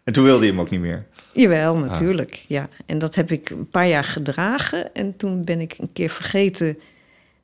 [0.04, 1.06] en toen wilde je hem ook niet meer.
[1.34, 1.82] Jawel, Ah.
[1.82, 2.44] natuurlijk.
[2.48, 2.70] Ja.
[2.86, 4.94] En dat heb ik een paar jaar gedragen.
[4.94, 6.78] En toen ben ik een keer vergeten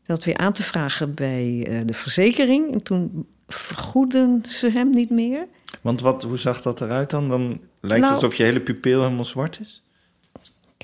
[0.05, 2.73] dat weer aan te vragen bij eh, de verzekering.
[2.73, 5.47] En toen vergoeden ze hem niet meer.
[5.81, 7.29] Want wat, hoe zag dat eruit dan?
[7.29, 7.41] Dan
[7.81, 9.83] lijkt Nou- het alsof je hele pupil helemaal zwart is.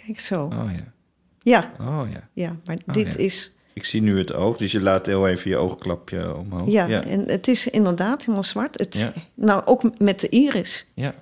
[0.07, 0.43] Kijk zo.
[0.43, 0.93] Oh ja.
[1.39, 2.29] Ja, Oh ja.
[2.33, 3.17] ja maar Oh, dit ja.
[3.17, 3.51] is...
[3.73, 6.69] Ik zie nu het oog, dus je laat heel even je oogklapje omhoog.
[6.69, 7.03] Ja, ja.
[7.03, 8.79] en het is inderdaad helemaal zwart.
[8.79, 9.13] Het, Ja.
[9.33, 10.85] Nou, ook met de iris.
[10.93, 11.13] Ja.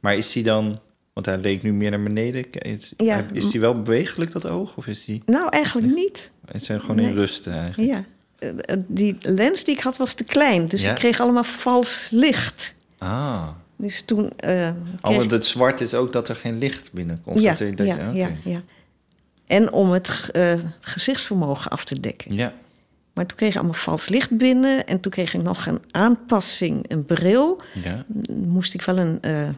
[0.00, 0.80] Maar is die dan,
[1.12, 2.50] want hij leek nu meer naar beneden.
[2.52, 3.24] Is, Ja.
[3.32, 4.76] is die wel bewegelijk, dat oog?
[4.76, 6.30] Of is die, Nou, eigenlijk niet.
[6.44, 7.14] het zijn gewoon in Nee.
[7.14, 7.90] rust eigenlijk?
[7.90, 8.04] Ja.
[8.38, 10.66] Eh, eh, Die lens die ik had was te klein.
[10.66, 10.90] Dus Ja.
[10.90, 12.74] ik kreeg allemaal vals licht.
[12.98, 13.48] Ah.
[13.78, 14.68] Dus toen eh,
[15.02, 17.40] Oh, want het zwart is ook dat er geen licht binnenkomt.
[17.40, 18.62] ja, dat dat ja, ja, ja.
[19.46, 22.34] En om het eh, gezichtsvermogen af te dekken.
[22.34, 22.52] Ja.
[23.14, 24.86] Maar toen kreeg ik allemaal vals licht binnen.
[24.86, 27.62] En toen kreeg ik nog een aanpassing, een bril.
[27.82, 28.04] ja.
[28.32, 29.48] Moest ik wel een eh,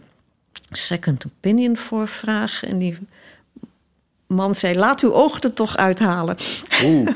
[0.71, 2.69] second opinion voor vragen.
[2.69, 2.99] En die
[4.27, 6.37] man zei, laat uw oog er toch uithalen.
[6.85, 7.07] Oeh.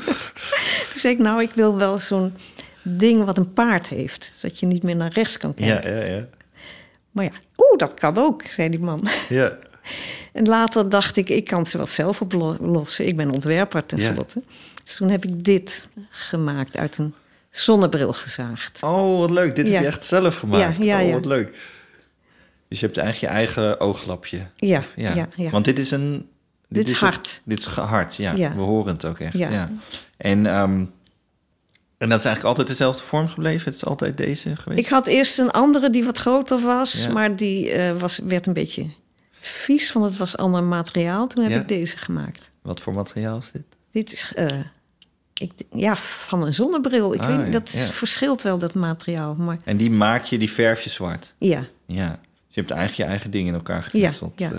[0.90, 2.34] Toen zei ik, nou, ik wil wel zo'n
[2.82, 4.32] ding wat een paard heeft.
[4.34, 6.06] Zodat je niet meer naar rechts kan ja, kijken.
[6.06, 6.24] ja, ja.
[7.14, 9.08] Maar ja, oeh, dat kan ook, zei die man.
[9.28, 9.52] Ja.
[10.32, 13.06] En later dacht ik, ik kan ze wel zelf oplossen.
[13.06, 14.42] Ik ben ontwerper tenslotte.
[14.84, 17.14] Dus toen heb ik dit gemaakt uit een
[17.50, 18.82] zonnebril gezaagd.
[18.82, 19.56] Oh, wat leuk.
[19.56, 20.76] Dit heb je echt zelf gemaakt.
[20.76, 21.12] Ja, ja, oh, ja.
[21.14, 21.56] wat leuk.
[22.68, 24.46] Dus je hebt eigenlijk je eigen ooglapje.
[24.56, 25.28] Ja, Ja.
[25.36, 25.50] ja.
[25.50, 26.28] Want dit is een...
[26.68, 27.40] Dit is een- hard.
[27.44, 28.32] dit is hard, ja.
[28.32, 28.54] Ja.
[28.54, 29.32] We horen het ook echt.
[29.38, 29.50] Ja.
[29.50, 29.70] Ja.
[30.16, 30.84] En, ehm,
[31.98, 33.64] en dat is eigenlijk altijd dezelfde vorm gebleven?
[33.64, 34.80] Het is altijd deze geweest?
[34.80, 37.12] Ik had eerst een andere die wat groter was, Ja.
[37.12, 38.86] maar die eh, was, werd een beetje
[39.40, 41.26] vies, want het was ander materiaal.
[41.26, 41.60] Toen heb Ja.
[41.60, 42.50] ik deze gemaakt.
[42.62, 43.62] Wat voor materiaal is dit?
[43.92, 44.46] Dit is eh,
[45.34, 47.14] ik, ja, van een zonnebril.
[47.14, 47.84] Ik Ah, weet, ja, dat ja.
[47.84, 49.34] verschilt wel, dat materiaal.
[49.34, 51.34] Maar En die maak je, die verf je zwart?
[51.38, 52.08] ja, Ja.
[52.46, 54.32] Dus je hebt eigenlijk je eigen dingen in elkaar Ja, geknutseld.
[54.36, 54.50] ja.
[54.52, 54.58] eh.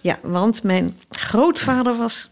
[0.00, 2.30] ja, want mijn grootvader was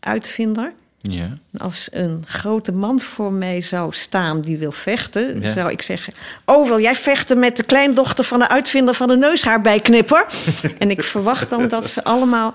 [0.00, 0.72] uitvinder.
[1.00, 1.38] Ja.
[1.58, 5.52] Als een grote man voor mij zou staan die wil vechten, Ja.
[5.52, 6.12] zou ik zeggen:
[6.44, 10.26] Oh, wil jij vechten met de kleindochter van de uitvinder van de neushaarbijknipper?
[10.78, 12.54] en ik verwacht dan dat ze allemaal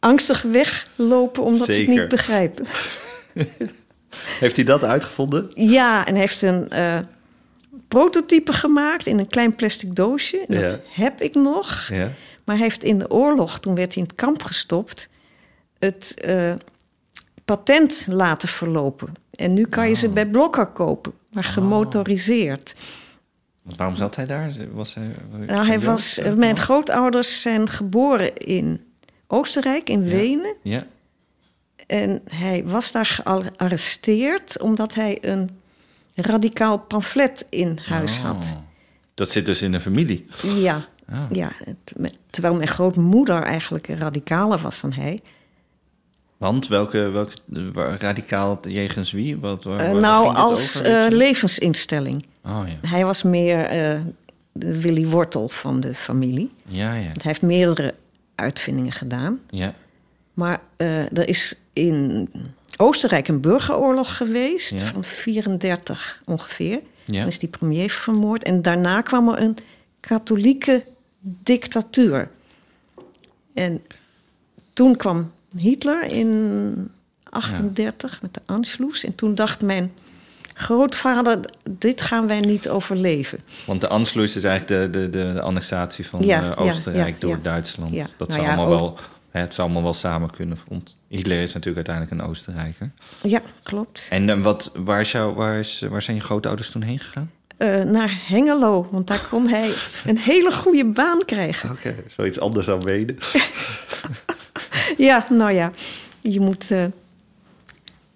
[0.00, 2.66] angstig weglopen omdat ze het niet begrijpen.
[4.40, 5.50] Heeft hij dat uitgevonden?
[5.54, 6.98] Ja, en heeft een eh,
[7.88, 10.44] prototype gemaakt in een klein plastic doosje.
[10.48, 10.78] Dat Ja.
[10.90, 11.88] heb ik nog.
[11.92, 12.10] Ja.
[12.44, 15.08] Maar hij heeft in de oorlog, toen werd hij in het kamp gestopt,
[15.78, 16.52] het eh,
[17.46, 19.12] patent laten verlopen.
[19.30, 22.76] En nu kan je ze bij Blokker kopen, maar gemotoriseerd.
[23.62, 24.52] Want waarom zat hij daar?
[24.72, 25.14] Was hij,
[25.46, 28.80] Nou, hij was, mijn grootouders zijn geboren in
[29.26, 30.54] Oostenrijk, in Wenen.
[30.62, 30.86] Ja.
[31.86, 35.50] En hij was daar gearresteerd omdat hij een
[36.14, 38.44] radicaal pamflet in huis had.
[38.54, 38.64] Oh.
[39.14, 40.26] Dat zit dus in de familie.
[40.42, 40.86] Ja,
[41.30, 41.52] ja,
[42.30, 45.20] terwijl mijn grootmoeder eigenlijk een radicale was dan hij.
[46.36, 49.36] Want welke, welke radicaal jegens wie?
[49.38, 52.26] Wat, waar, Eh, nou, als over, eh, levensinstelling.
[52.44, 52.88] Oh ja.
[52.88, 54.00] Hij was meer eh,
[54.52, 56.50] de Willy Wortel van de familie.
[56.66, 57.02] Ja, ja.
[57.02, 57.94] Hij heeft meerdere
[58.34, 59.40] uitvindingen gedaan.
[59.50, 59.74] Ja.
[60.34, 62.28] Maar er is in
[62.76, 64.86] Oostenrijk een burgeroorlog geweest Ja.
[64.86, 66.80] van 34 ongeveer.
[67.04, 67.18] Ja.
[67.20, 68.42] Dan is die premier vermoord.
[68.42, 69.56] En daarna kwam er een
[70.00, 70.84] katholieke
[71.20, 72.30] dictatuur.
[73.54, 73.82] En
[74.72, 76.90] toen kwam Hitler in
[77.30, 79.04] 38 met de Anschluss.
[79.04, 79.92] En toen dacht mijn
[80.54, 81.38] grootvader,
[81.70, 83.38] dit gaan wij niet overleven.
[83.66, 87.38] Want de Anschluss is eigenlijk de, de, de annexatie van Ja, Oostenrijk ja, door.
[87.42, 87.94] Duitsland.
[88.16, 88.98] Dat Nou zou allemaal ook- wel,
[89.30, 90.58] het zou allemaal wel samen kunnen.
[90.68, 92.90] Want Hitler is natuurlijk uiteindelijk een Oostenrijker.
[93.22, 94.06] Ja, klopt.
[94.10, 97.30] En eh, wat, waar, is jou, waar, is, waar zijn je grootouders toen heen gegaan?
[97.56, 99.72] Eh, naar Hengelo, want daar kon hij
[100.06, 101.70] een hele goede baan krijgen.
[101.76, 103.18] Oké, zoiets anders dan Wenen.
[104.96, 105.72] Ja, nou ja,
[106.20, 106.84] je moet, eh,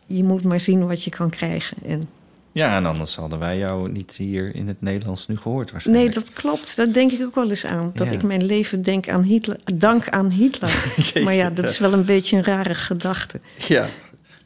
[0.06, 1.76] je moet maar zien wat je kan krijgen.
[1.84, 2.02] En,
[2.52, 6.14] Ja, en anders hadden wij jou niet hier in het Nederlands nu gehoord nee, waarschijnlijk.
[6.14, 6.76] dat klopt.
[6.76, 7.90] Dat denk ik ook wel eens aan.
[7.94, 8.12] Dat Ja.
[8.14, 10.84] ik mijn leven denk aan Hitler, dank aan Hitler.
[11.24, 13.40] Maar ja, dat is wel een beetje een rare gedachte.
[13.68, 13.88] Ja.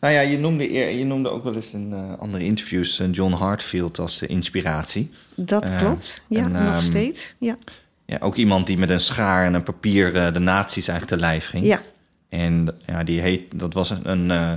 [0.01, 3.33] Nou ja, je noemde, je noemde ook wel eens in eh, andere interviews eh, John
[3.33, 5.11] Hartfield als de inspiratie.
[5.35, 6.23] Dat klopt.
[6.29, 7.35] Ja, en, nog ehm, steeds.
[7.39, 7.57] Ja.
[8.07, 11.47] Ja, ook iemand die met een schaar en een papier de nazi's eigenlijk te lijf
[11.47, 11.65] ging.
[11.65, 11.83] ja,
[12.35, 14.53] En ja, die heet, dat was een, een, eh,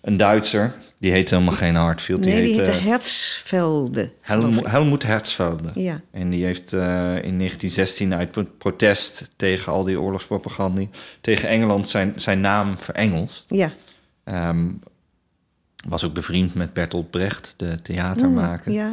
[0.00, 0.74] een Duitser.
[0.98, 2.24] Die heette helemaal geen Hartfield.
[2.24, 4.10] nee, die heette heette Herzvelde.
[4.20, 4.66] geloof Helmo- ik.
[4.66, 5.04] Helmoet.
[5.74, 6.80] Ja, En die heeft eh,
[7.22, 10.82] in 1916 uit pro- protest tegen al die oorlogspropaganda...
[11.20, 13.46] tegen Engeland zijn, zijn naam verengelst.
[13.48, 13.72] ja.
[14.24, 14.68] Ehm,
[15.88, 18.70] was ook bevriend met Bertolt Brecht, de theatermaker.
[18.70, 18.92] Mm, ja.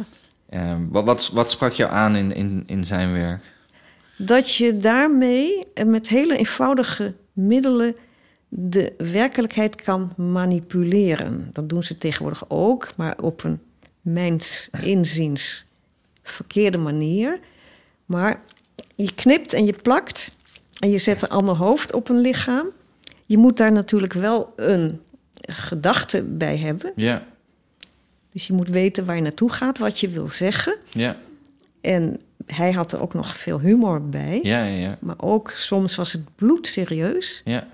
[0.50, 3.42] Ehm, wat, wat, wat sprak jou aan in, in, in zijn werk?
[4.16, 7.94] Dat je daarmee eh, met hele eenvoudige middelen
[8.48, 11.50] de werkelijkheid kan manipuleren.
[11.52, 13.60] Dat doen ze tegenwoordig ook, maar op een
[14.00, 15.64] mijns inziens
[16.22, 17.38] verkeerde manier.
[18.06, 18.40] Maar
[18.94, 20.30] je knipt en je plakt
[20.78, 22.66] en je zet een ander hoofd op een lichaam.
[23.26, 25.00] Je moet daar natuurlijk wel een
[25.40, 26.92] gedachte bij hebben.
[26.96, 27.26] Ja,
[28.32, 30.76] Dus je moet weten waar je naartoe gaat, wat je wil zeggen.
[30.90, 31.16] ja,
[31.80, 34.40] En hij had er ook nog veel humor bij.
[34.42, 34.98] ja, ja, ja.
[35.00, 37.42] Maar ook soms was het bloedserieus.
[37.44, 37.68] ja.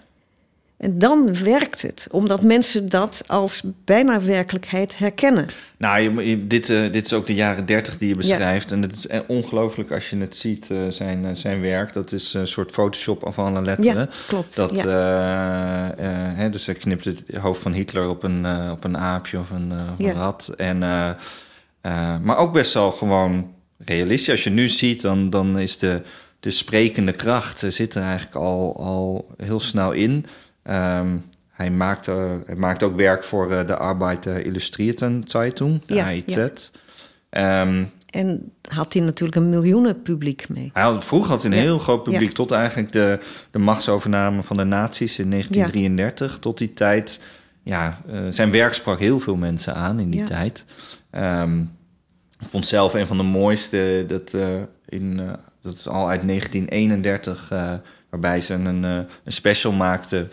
[0.77, 5.47] En dan werkt het, omdat mensen dat als bijna werkelijkheid herkennen.
[5.77, 8.72] Nou, je, je- dit, eh, dit is ook de jaren dertig die je beschrijft.
[8.72, 11.93] En het is eh, ongelooflijk als je het ziet, eh, zijn, zijn werk.
[11.93, 14.01] Dat is een soort Photoshop af alle letteren.
[14.01, 14.57] Ja, klopt.
[14.57, 15.95] Dat, ja.
[16.35, 19.72] hè, dus hij knipt het hoofd van Hitler op een, op een aapje of een,
[19.99, 20.55] een rat.
[20.57, 20.79] En,
[22.22, 24.31] maar ook best wel gewoon realistisch.
[24.31, 26.03] Als je nu ziet, dan, dan is de,
[26.41, 30.27] de sprekende kracht zit er eigenlijk al, al heel snel in.
[30.65, 31.09] Ehm,
[31.51, 36.05] hij, maakt, eh, hij maakt ook werk voor eh, de Arbeiter Illustrierten Zeitung, de Ja,
[36.05, 36.35] AIZ.
[36.35, 36.51] ja.
[37.31, 40.71] Ehm, En had hij natuurlijk een miljoenen publiek mee.
[40.73, 41.62] hij had, vroeger had hij een Ja.
[41.62, 43.19] heel groot publiek, tot eigenlijk de,
[43.51, 46.39] de machtsovername van de nazi's in 1933.
[46.39, 47.21] Tot die tijd,
[47.62, 50.65] ja, eh, zijn werk sprak heel veel mensen aan in die tijd.
[51.11, 51.61] Ehm,
[52.41, 54.49] ik vond zelf een van de mooiste, dat, eh,
[54.89, 55.21] in,
[55.62, 57.73] dat is al uit 1931, eh,
[58.11, 60.31] waarbij ze een, een special maakten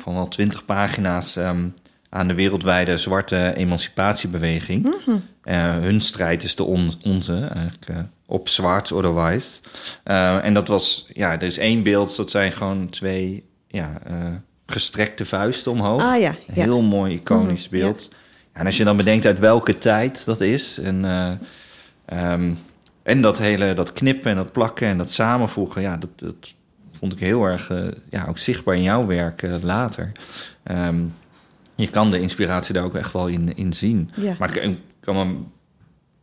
[0.00, 1.64] van wel 20 pagina's ehm,
[2.08, 4.82] aan de wereldwijde zwarte emancipatiebeweging.
[5.06, 5.16] Mhm.
[5.42, 7.96] Eh, hun strijd is de on- onze, eigenlijk eh,
[8.26, 9.60] op zwart oder weiß.
[10.04, 13.92] Eh, en dat was, ja, er is één beeld, dat zijn gewoon twee ja,
[14.66, 16.02] gestrekte vuisten omhoog.
[16.02, 16.62] Ah ja, ja.
[16.62, 17.82] heel mooi iconisch Mhm, ja.
[17.82, 18.14] beeld.
[18.52, 20.78] En als je dan bedenkt uit welke tijd dat is.
[20.78, 21.32] En, eh,
[22.04, 22.52] ehm,
[23.02, 25.82] en dat hele dat knippen en dat plakken en dat samenvoegen.
[25.82, 26.54] Ja, dat, dat
[27.00, 30.12] vond ik heel erg eh, ja, ook zichtbaar in jouw werk eh, later.
[30.62, 31.00] Ehm,
[31.74, 34.10] je kan de inspiratie daar ook echt wel in, in zien.
[34.14, 34.34] Ja.
[34.38, 35.36] Maar ik, ik kan me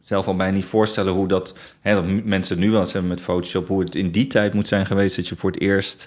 [0.02, 1.58] zelf al bijna niet voorstellen hoe dat...
[1.82, 3.68] Hè, dat mensen nu wel eens hebben met Photoshop...
[3.68, 5.16] hoe het in die tijd moet zijn geweest...
[5.16, 6.06] dat je voor het eerst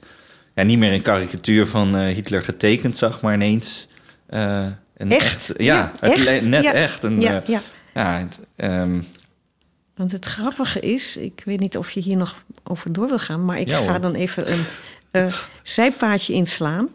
[0.55, 3.21] ja, niet meer een karikatuur van eh, Hitler getekend zag...
[3.21, 3.89] maar ineens...
[4.27, 4.67] eh,
[4.97, 5.53] een Echt?
[5.57, 6.47] ja, Ja, het echt?
[6.47, 6.73] net Ja.
[6.73, 7.03] echt.
[7.03, 7.61] Een, Ja, ja.
[7.95, 9.01] ja, het, ehm,
[10.01, 13.45] Want het grappige is, ik weet niet of je hier nog over door wil gaan,
[13.45, 14.65] maar ik Ja, ga dan even een
[15.11, 16.89] eh, zijpaadje inslaan.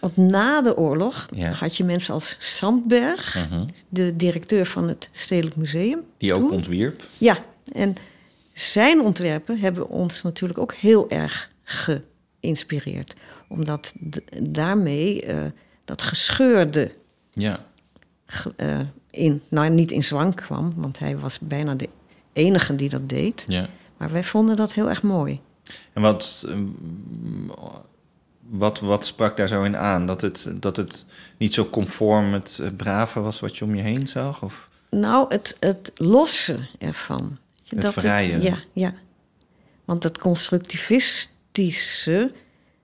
[0.00, 1.50] Want na de oorlog Ja.
[1.52, 3.66] had je mensen als Sandberg, mhm.
[3.88, 6.00] de directeur van het Stedelijk Museum.
[6.18, 7.02] Die ook ontwierp.
[7.18, 7.38] Ja,
[7.72, 7.94] en
[8.52, 13.14] zijn ontwerpen hebben ons natuurlijk ook heel erg geïnspireerd.
[13.48, 13.94] Omdat
[14.42, 15.42] daarmee eh,
[15.84, 16.90] dat gescheurde
[17.32, 17.60] Ja.
[18.26, 18.80] ge- eh,
[19.10, 21.88] in, nou niet in zwang kwam, want hij was bijna de
[22.32, 23.44] enige die dat deed.
[23.48, 23.68] ja.
[23.96, 25.40] Maar wij vonden dat heel erg mooi.
[25.92, 26.64] En wat, ehm,
[28.48, 30.06] wat, wat sprak daar zo in aan?
[30.06, 31.04] Dat het, dat het
[31.36, 34.42] niet zo conform het brave was wat je om je heen zag?
[34.42, 34.68] Of?
[34.90, 37.38] Nou, het, het losse ervan.
[37.68, 38.42] Het Dat vrije.
[38.42, 38.94] ja, ja.
[39.84, 42.32] Want het constructivistische,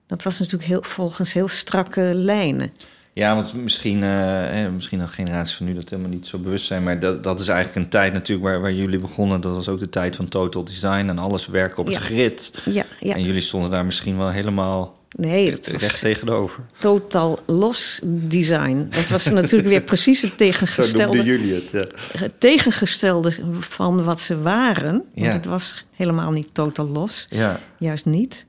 [0.05, 2.71] dat was natuurlijk heel, volgens heel strakke lijnen.
[3.17, 6.65] Ja, want misschien, eh, hè, misschien de generaties van nu dat helemaal niet zo bewust
[6.65, 6.83] zijn.
[6.83, 9.41] Maar dat, dat is eigenlijk een tijd natuurlijk waar, waar jullie begonnen.
[9.41, 11.93] Dat was ook de tijd van total design en alles werken op Ja.
[11.97, 12.61] het grid.
[12.65, 13.13] Ja, ja.
[13.15, 16.63] En jullie stonden daar misschien wel helemaal Nee, dat was Recht tegenover.
[16.79, 18.87] totaal los design.
[18.89, 21.69] Dat was natuurlijk weer precies het Zo tegengestelde, noemden jullie het.
[21.71, 21.85] Ja.
[22.19, 24.91] het tegengestelde van wat ze waren.
[24.91, 25.31] Want Ja.
[25.31, 27.27] het was helemaal niet totaal los.
[27.29, 27.59] ja.
[27.77, 28.45] Juist niet.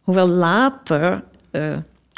[0.00, 1.62] Hoewel later eh,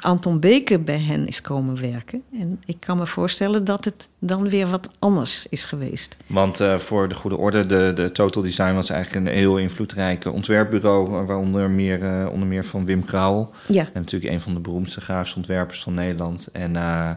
[0.03, 2.23] Anton Beke bij hen is komen werken.
[2.33, 6.17] En ik kan me voorstellen dat het dan weer wat anders is geweest.
[6.27, 10.31] Want eh, voor de goede orde, de, de Total Design was eigenlijk een heel invloedrijke
[10.31, 13.51] ontwerpbureau, waaronder meer, eh, onder meer van Wim Krauwel.
[13.69, 16.47] Ja, En natuurlijk een van de beroemdste grafische ontwerpers van Nederland.
[16.53, 17.11] En eh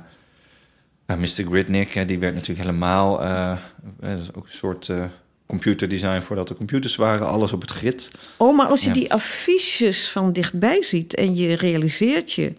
[1.18, 1.28] Mr.
[1.50, 3.22] Gridnick, die werd natuurlijk helemaal...
[3.22, 3.58] eh, eh,
[4.00, 5.04] dat is ook een soort eh
[5.46, 7.28] computerdesign voordat er computers waren.
[7.28, 8.12] Alles op het grid.
[8.38, 8.94] Oh, maar als je Ja.
[8.94, 12.54] die affiches van dichtbij ziet en je realiseert je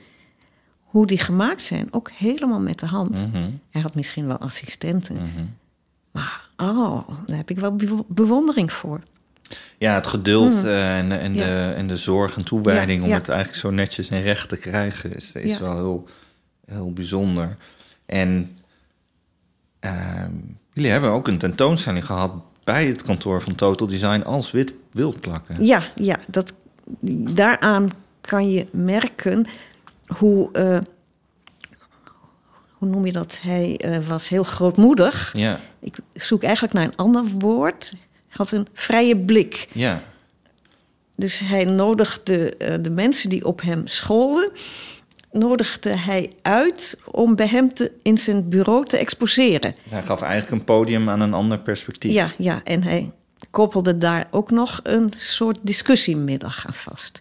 [0.93, 3.26] hoe die gemaakt zijn, ook helemaal met de hand.
[3.32, 5.45] Mhm, Hij had misschien wel assistenten, mhm.
[6.11, 9.01] maar oh, daar heb ik wel bewo- bewondering voor.
[9.78, 10.66] Ja, het geduld Mhm.
[10.66, 11.45] eh, en, en, Ja.
[11.45, 13.16] de, en de zorg en toewijding Ja, om ja.
[13.18, 16.09] het eigenlijk zo netjes en recht te krijgen is, wel heel,
[16.66, 17.57] heel bijzonder.
[18.07, 18.57] En
[19.80, 20.32] ehm,
[20.72, 22.32] jullie hebben ook een tentoonstelling gehad
[22.64, 25.64] bij het kantoor van Total Design als wit wildplakken.
[25.64, 26.55] Ja, ja dat,
[27.34, 27.90] daaraan
[28.20, 29.47] kan je merken
[30.18, 30.78] hoe, eh,
[32.72, 33.38] hoe noem je dat?
[33.42, 35.32] Hij eh, was heel grootmoedig.
[35.36, 37.90] Ja, Ik zoek eigenlijk naar een ander woord.
[37.90, 39.68] Hij had een vrije blik.
[39.72, 40.02] ja,
[41.14, 44.50] Dus hij nodigde eh, de mensen die op hem scholden,
[45.32, 49.74] nodigde hij uit om bij hem te, in zijn bureau te exposeren.
[49.88, 52.12] hij gaf eigenlijk een podium aan een ander perspectief.
[52.12, 53.10] Ja, ja, en hij
[53.50, 57.20] koppelde daar ook nog een soort discussiemiddag aan vast.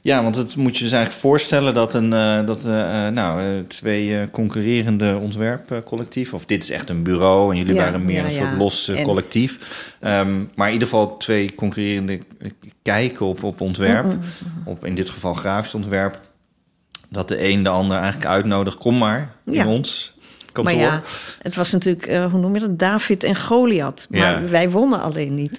[0.00, 3.64] Ja, want het moet je dus eigenlijk voorstellen dat, een, eh, dat eh, eh, nou,
[3.66, 8.24] twee concurrerende ontwerpcollectieven, of dit is echt een bureau en jullie Ja, waren meer ja,
[8.24, 8.56] een soort ja.
[8.56, 9.58] los collectief.
[10.00, 12.20] Ehm, maar in ieder geval twee concurrerende
[12.82, 14.20] kijken op, op ontwerp, Mm-mm.
[14.64, 16.20] op in dit geval grafisch ontwerp,
[17.08, 20.17] dat de een de ander eigenlijk uitnodigt, kom maar in ons
[20.64, 20.82] kantoor.
[20.82, 21.02] Maar ja,
[21.42, 24.06] het was natuurlijk, eh, hoe noem je dat, David en Goliath.
[24.10, 24.48] Maar Ja.
[24.48, 25.58] wij wonnen alleen niet.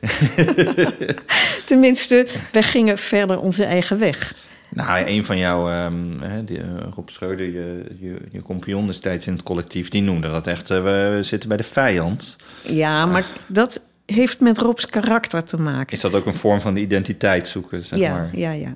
[1.65, 4.35] Tenminste, wij gingen verder onze eigen weg.
[4.69, 9.33] Nou, een van jouw, ehm, die, eh, Rob Schreuder, je, je, je compagnon destijds in
[9.33, 12.35] het collectief, die noemde dat echt, eh, we zitten bij de vijand.
[12.63, 15.93] Ja, maar dat heeft met Rob's karakter te maken.
[15.95, 18.29] Is dat ook een vorm van de identiteit zoeken, zeg ja, maar?
[18.33, 18.75] ja, ja.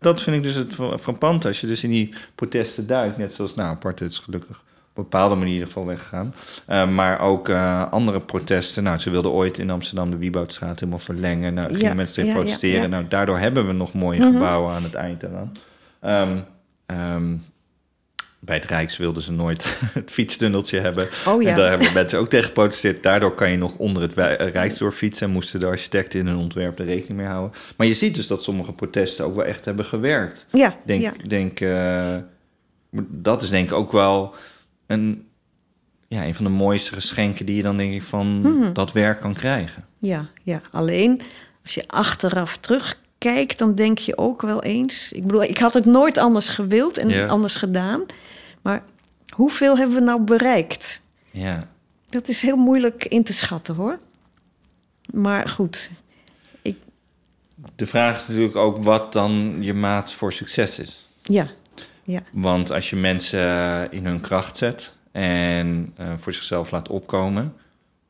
[0.00, 1.44] Dat vind ik dus het frappant.
[1.44, 4.62] Als je dus in die protesten duikt, net zoals, nou, apart is gelukkig
[4.94, 6.34] bepaalde manier in ieder geval weggegaan.
[6.68, 8.82] Uh, maar ook uh, andere protesten.
[8.82, 11.54] Nou, ze wilden ooit in Amsterdam de Wieboudstraat helemaal verlengen.
[11.54, 12.80] Nou, gingen Ja, mensen tegen ja, protesteren.
[12.82, 12.86] ja.
[12.86, 14.32] Nou, daardoor hebben we nog mooie Mhm.
[14.32, 15.52] gebouwen aan het eind eraan.
[16.00, 16.38] Ehm,
[16.86, 17.36] ehm,
[18.38, 21.08] bij het Rijks wilden ze nooit het fietstunneltje hebben.
[21.26, 21.48] Oh ja.
[21.50, 23.02] En daar hebben mensen ook tegen geprotesteerd.
[23.02, 25.26] Daardoor kan je nog onder het eh, Rijksdorp fietsen...
[25.26, 27.52] en moesten de architecten in hun ontwerp er rekening mee houden.
[27.76, 30.46] Maar je ziet dus dat sommige protesten ook wel echt hebben gewerkt.
[30.52, 31.12] Ja, Denk, ja.
[31.26, 32.14] denk, eh,
[33.08, 34.34] dat is denk ik ook wel
[34.90, 35.26] een,
[36.08, 37.46] ja, een van de mooiste geschenken...
[37.46, 38.72] die je dan denk ik van Mhm.
[38.72, 39.84] dat werk kan krijgen.
[39.98, 41.20] Ja, ja, alleen
[41.62, 45.12] als je achteraf terugkijkt, dan denk je ook wel eens.
[45.12, 47.26] Ik bedoel, ik had het nooit anders gewild en Ja.
[47.26, 48.02] anders gedaan.
[48.62, 48.82] Maar
[49.34, 51.00] hoeveel hebben we nou bereikt?
[51.30, 51.68] Ja,
[52.08, 53.98] Dat is heel moeilijk in te schatten hoor.
[55.12, 55.90] Maar goed,
[57.76, 61.08] de vraag is natuurlijk ook wat dan je maat voor succes is.
[61.22, 61.46] ja,
[62.10, 66.88] ja, Want als je mensen eh, in hun kracht zet en eh, voor zichzelf laat
[66.88, 67.54] opkomen,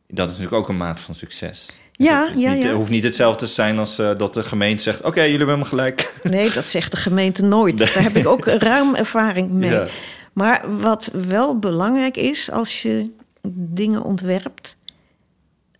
[0.09, 1.67] dat is natuurlijk ook een maat van succes.
[1.93, 2.69] Ja, het ja, niet, ja.
[2.69, 5.59] Het hoeft niet hetzelfde te zijn als eh, dat de gemeente zegt: Oké, jullie hebben
[5.59, 6.15] me gelijk.
[6.23, 7.79] nee, dat zegt de gemeente nooit.
[7.79, 9.71] Daar heb ik ook ruim ervaring mee.
[9.71, 9.87] Ja.
[10.33, 13.11] Maar wat wel belangrijk is als je
[13.53, 14.77] dingen ontwerpt,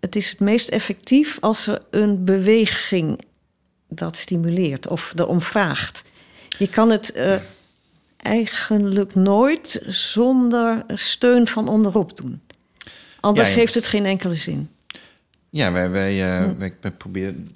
[0.01, 3.21] het is het meest effectief als er een beweging
[3.89, 6.05] dat stimuleert of erom vraagt.
[6.59, 7.13] Je kan het
[8.23, 12.41] eigenlijk nooit zonder steun van onderop doen.
[13.21, 13.61] Anders Ja, ja.
[13.61, 14.69] heeft het geen enkele zin.
[15.51, 16.17] Ja, wij, wij,
[16.59, 17.49] wij, wij proberen.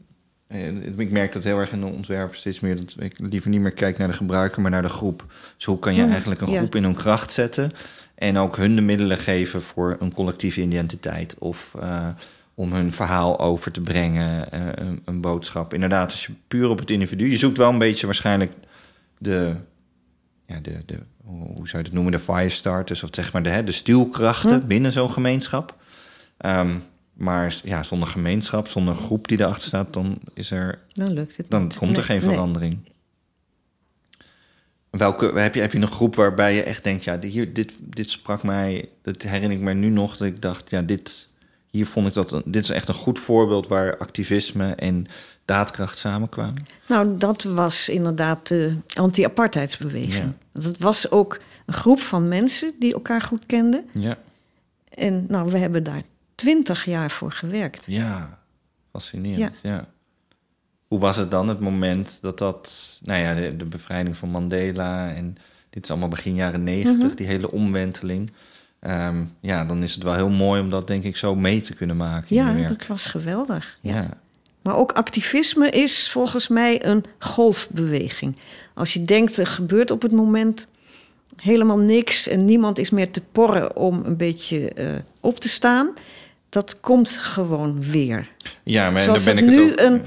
[0.46, 3.60] eh, Ik merk dat heel erg in de ontwerpen steeds meer dat ik liever niet
[3.60, 5.24] meer kijk naar de gebruiker, maar naar de groep.
[5.56, 6.58] Dus hoe kan je Hm, eigenlijk een ja.
[6.58, 7.70] groep in hun kracht zetten
[8.14, 12.08] en ook hun de middelen geven voor een collectieve identiteit of eh,
[12.54, 14.46] om hun verhaal over te brengen,
[14.82, 15.74] een, een boodschap.
[15.74, 18.52] Inderdaad, als je puur op het individu, je zoekt wel een beetje waarschijnlijk
[19.18, 19.54] de,
[20.46, 23.64] ja, de, de hoe zou je het noemen, de firestarters of zeg maar de, hè,
[23.64, 24.66] de stuwkrachten Hm.
[24.66, 25.76] binnen zo'n gemeenschap.
[26.36, 26.78] Ehm,
[27.12, 31.50] maar ja, zonder gemeenschap, zonder groep die erachter staat, dan is er Dan lukt het
[31.50, 31.76] dan niet.
[31.76, 32.28] komt er Nee, geen nee.
[32.34, 32.78] verandering.
[34.90, 37.76] Welke, heb, je, heb je een groep waarbij je echt denkt, ja, dit, hier, dit,
[37.80, 41.28] dit sprak mij, dat herinner ik me nu nog, dat ik dacht, ja, dit,
[41.70, 42.42] hier vond ik dat...
[42.44, 45.06] Dit is echt een goed voorbeeld waar activisme en
[45.44, 46.66] daadkracht samenkwamen.
[46.88, 50.14] Nou, dat was inderdaad de anti-apartheidsbeweging.
[50.14, 50.32] Ja.
[50.62, 53.88] Het was ook een groep van mensen die elkaar goed kenden.
[53.92, 54.16] Ja,
[54.90, 56.02] En nou, we hebben daar
[56.34, 57.84] twintig jaar voor gewerkt.
[57.86, 58.38] ja.
[58.90, 59.54] fascinerend.
[59.62, 59.86] Ja.
[60.88, 62.98] Hoe was het dan, het moment dat dat...
[63.02, 65.36] Nou ja, de, de bevrijding van Mandela en
[65.70, 67.16] dit is allemaal begin jaren negentig, Mhm.
[67.16, 68.32] die hele omwenteling.
[68.80, 71.74] Ehm, ja, dan is het wel heel mooi om dat denk ik zo mee te
[71.74, 73.78] kunnen maken Ja, dat was geweldig.
[73.80, 74.08] Ja.
[74.64, 78.36] Maar ook activisme is volgens mij een golfbeweging.
[78.74, 80.66] Als je denkt, er gebeurt op het moment
[81.36, 84.86] helemaal niks en niemand is meer te porren om een beetje eh,
[85.20, 85.94] op te staan,
[86.48, 88.28] dat komt gewoon weer.
[88.62, 89.86] Ja, maar Zoals daar ben het ik nu het ook...
[89.86, 90.02] een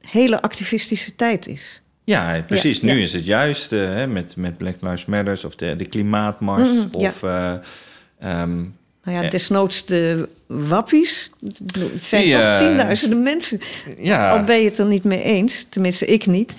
[0.00, 1.82] hele activistische tijd is.
[2.04, 2.80] Ja, precies.
[2.80, 3.02] Ja, nu ja.
[3.02, 7.22] is het juist eh, hè, met, met Black Lives Matters of de, de klimaatmars of...
[7.22, 7.54] eh,
[8.18, 8.64] ehm,
[9.08, 9.30] Nou ja, Ja.
[9.30, 11.30] desnoods de wappies.
[11.44, 11.60] Het
[12.02, 13.60] zijn Die, toch eh, tienduizenden mensen.
[13.98, 15.66] ja, Al ben je het er niet mee eens.
[15.68, 16.54] Tenminste, ik niet.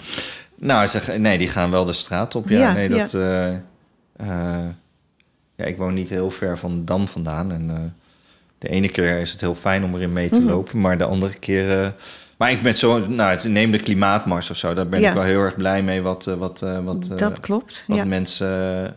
[0.56, 2.50] nou, zeg, nee, die gaan wel de straat op.
[2.50, 2.98] Ja, Ja, nee, ja.
[2.98, 3.14] dat...
[3.14, 4.68] eh, eh,
[5.56, 7.52] ja, ik woon niet heel ver van Dam vandaan.
[7.52, 7.96] En
[8.58, 10.50] de ene keer is het heel fijn om erin mee te Mhm.
[10.50, 11.94] lopen, maar de andere keer...
[12.38, 13.08] maar ik ben zo...
[13.08, 14.74] Nou, het- neem de klimaatmars of zo.
[14.74, 15.08] Daar ben Ja.
[15.08, 16.26] ik wel heel erg blij mee wat...
[16.26, 17.84] wat, wat dat klopt.
[17.88, 18.06] Wat Ja.
[18.06, 18.48] mensen,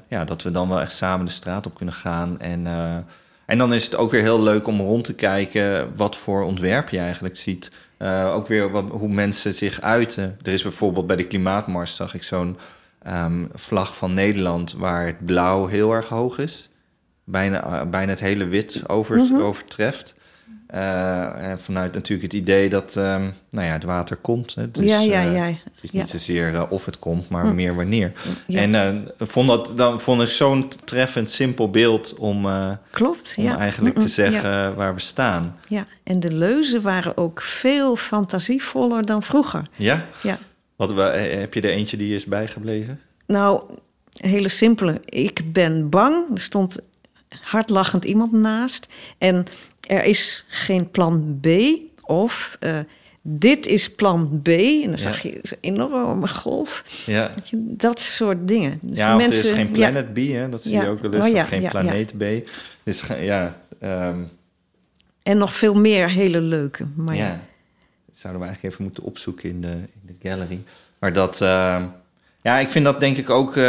[0.09, 2.41] ja, dat we dan wel echt samen de straat op kunnen gaan.
[2.41, 2.67] En,
[3.47, 6.89] en dan is het ook weer heel leuk om rond te kijken wat voor ontwerp
[6.89, 7.71] je eigenlijk ziet.
[7.97, 10.37] Eh, ook weer wat, hoe mensen zich uiten.
[10.43, 12.57] Er is bijvoorbeeld bij de Klimaatmars zag ik zo'n
[13.03, 16.69] ehm, vlag van Nederland waar het blauw heel erg hoog is.
[17.25, 19.41] Bijna, eh, bijna het hele wit over, Mhm.
[19.41, 20.15] overtreft.
[20.73, 24.55] Eh, en vanuit natuurlijk het idee dat ehm, nou ja, het water komt.
[24.55, 24.71] Hè.
[24.71, 25.45] Dus, ja, ja, eh, ja.
[25.45, 27.55] het is niet zozeer eh, of het komt, maar Hm.
[27.55, 28.13] meer wanneer.
[28.47, 32.49] En vond dat, dan vond ik zo'n treffend, simpel beeld om,
[32.91, 33.35] klopt.
[33.37, 33.59] om ja.
[33.59, 35.57] eigenlijk te zeggen waar we staan.
[35.69, 35.87] ja.
[36.03, 39.69] En de leuzen waren ook veel fantasievoller dan vroeger.
[39.77, 40.07] Ja?
[40.23, 40.39] Ja.
[40.77, 43.01] Wat, heb je er eentje die is bijgebleven?
[43.27, 43.63] Nou,
[44.21, 44.97] een hele simpele.
[45.05, 46.25] Ik ben bang.
[46.35, 46.79] Er stond
[47.41, 48.89] hardlachend iemand naast.
[49.19, 49.47] En
[49.89, 51.47] er is geen plan B.
[52.03, 52.79] Of eh,
[53.23, 54.49] dit is plan B.
[54.49, 56.85] En dan zag je zo'n enorme golf.
[57.07, 58.79] Ja, Dat soort dingen.
[58.83, 60.49] Dus ja of er is mensen- geen ja, planet B, hè?
[60.49, 60.83] dat zie Ja.
[60.83, 61.27] je ook wel eens.
[61.27, 62.25] Oh, ja, geen planeet B.
[62.83, 64.21] Dus ja, ehm,
[65.23, 66.87] En nog veel meer hele leuke.
[66.97, 67.41] Maar ja.
[68.07, 70.61] Dat zouden we eigenlijk even moeten opzoeken in de, in de gallery.
[70.99, 71.83] Maar dat, eh,
[72.43, 73.63] ja, ik vind dat denk ik ook eh,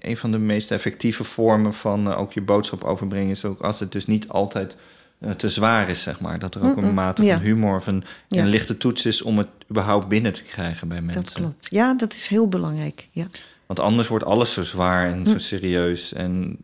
[0.00, 3.30] een van de meest effectieve vormen van eh, ook je boodschap overbrengen.
[3.30, 4.76] Is ook als het dus niet altijd
[5.18, 6.38] eh, te zwaar is, zeg maar.
[6.38, 7.40] Dat er ook een mate van ja.
[7.40, 8.42] humor of een, Ja.
[8.42, 11.22] een lichte toets is om het überhaupt binnen te krijgen bij mensen.
[11.24, 11.66] Dat klopt.
[11.70, 13.08] Ja, dat is heel belangrijk.
[13.10, 13.26] Ja.
[13.66, 15.38] Want anders wordt alles zo zwaar en zo Hm.
[15.38, 16.12] serieus.
[16.12, 16.56] En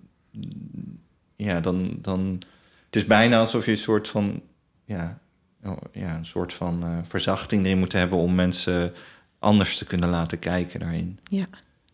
[1.37, 2.41] ja, dan, dan.
[2.87, 4.41] Het is bijna alsof je een soort van.
[4.85, 5.19] Ja,
[5.65, 8.93] oh, ja een soort van eh, verzachting erin moet hebben om mensen
[9.39, 11.19] anders te kunnen laten kijken daarin.
[11.25, 11.45] Ja.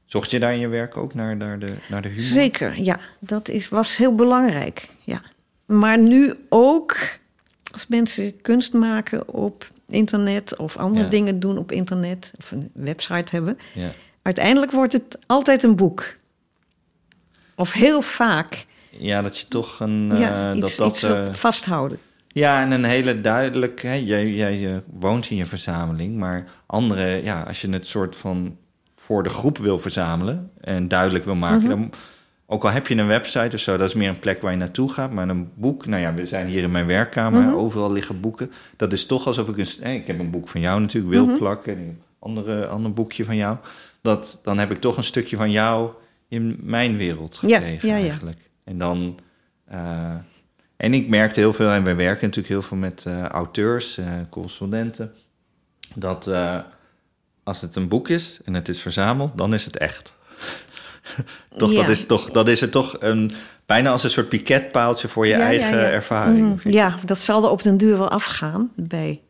[0.07, 2.23] Zocht je daar in je werk ook naar, naar, de, naar de humor?
[2.25, 2.99] Zeker, ja.
[3.21, 4.89] Dat is, was heel belangrijk.
[5.05, 5.23] Ja.
[5.67, 6.97] Maar nu ook
[7.73, 11.11] als mensen kunst maken op internet of andere Ja.
[11.11, 13.59] dingen doen op internet of een website hebben.
[13.75, 13.93] Ja.
[14.23, 16.15] Uiteindelijk wordt het altijd een boek.
[17.55, 20.17] Of heel vaak ja, dat je toch een.
[20.17, 21.99] ja, eh, iets, dat, dat, iets wat eh, vasthouden.
[22.29, 23.83] Ja, en een hele duidelijk.
[23.83, 28.17] Hè, jij, jij je woont in je verzameling, maar anderen, ja, als je het soort
[28.17, 28.57] van
[29.07, 31.69] voor de groep wil verzamelen en duidelijk wil maken, Mhm.
[31.69, 31.91] dan,
[32.47, 34.57] ook al heb je een website of zo, dat is meer een plek waar je
[34.59, 37.55] naartoe gaat, maar een boek, nou ja, we zijn hier in mijn werkkamer, Mhm.
[37.55, 38.51] overal liggen boeken.
[38.77, 41.27] Dat is toch alsof ik een, hè, ik heb een boek van jou natuurlijk, Wil
[41.27, 41.37] Mhm.
[41.37, 43.57] plakken, en een andere, ander boekje van jou.
[44.03, 45.91] Dat, dan heb ik toch een stukje van jou
[46.29, 48.03] in mijn wereld gekregen ja, ja.
[48.03, 48.51] eigenlijk.
[48.65, 49.19] En dan.
[49.65, 50.15] eh,
[50.77, 54.07] en ik merkte heel veel, en wij werken natuurlijk heel veel met eh, auteurs, eh,
[54.31, 55.13] correspondenten,
[55.95, 56.31] dat
[57.47, 60.13] als het een boek is en het is verzameld, dan is het echt.
[61.59, 61.81] toch, Ja.
[61.81, 63.31] dat, is toch, dat is er toch een,
[63.67, 65.85] bijna als een soort piketpaaltje voor je Ja, eigen ja.
[65.91, 66.57] ervaring.
[66.57, 66.69] Mhm.
[66.71, 69.21] Ja, dat zal er op den duur wel afgaan bij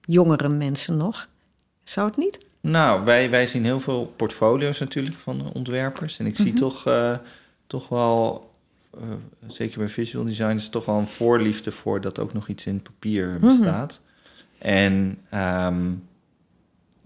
[0.00, 1.28] jongere mensen nog.
[1.84, 2.38] Zou het niet?
[2.60, 6.18] Nou, wij, wij zien heel veel portfolio's natuurlijk van ontwerpers.
[6.18, 6.56] En ik zie Mhm.
[6.56, 7.12] toch, eh,
[7.66, 8.50] toch wel,
[8.94, 9.00] eh,
[9.46, 13.26] zeker bij visual designers, toch wel een voorliefde voor dat ook nog iets in papier
[13.28, 13.40] Mhm.
[13.46, 14.00] bestaat.
[14.58, 15.84] En ehm,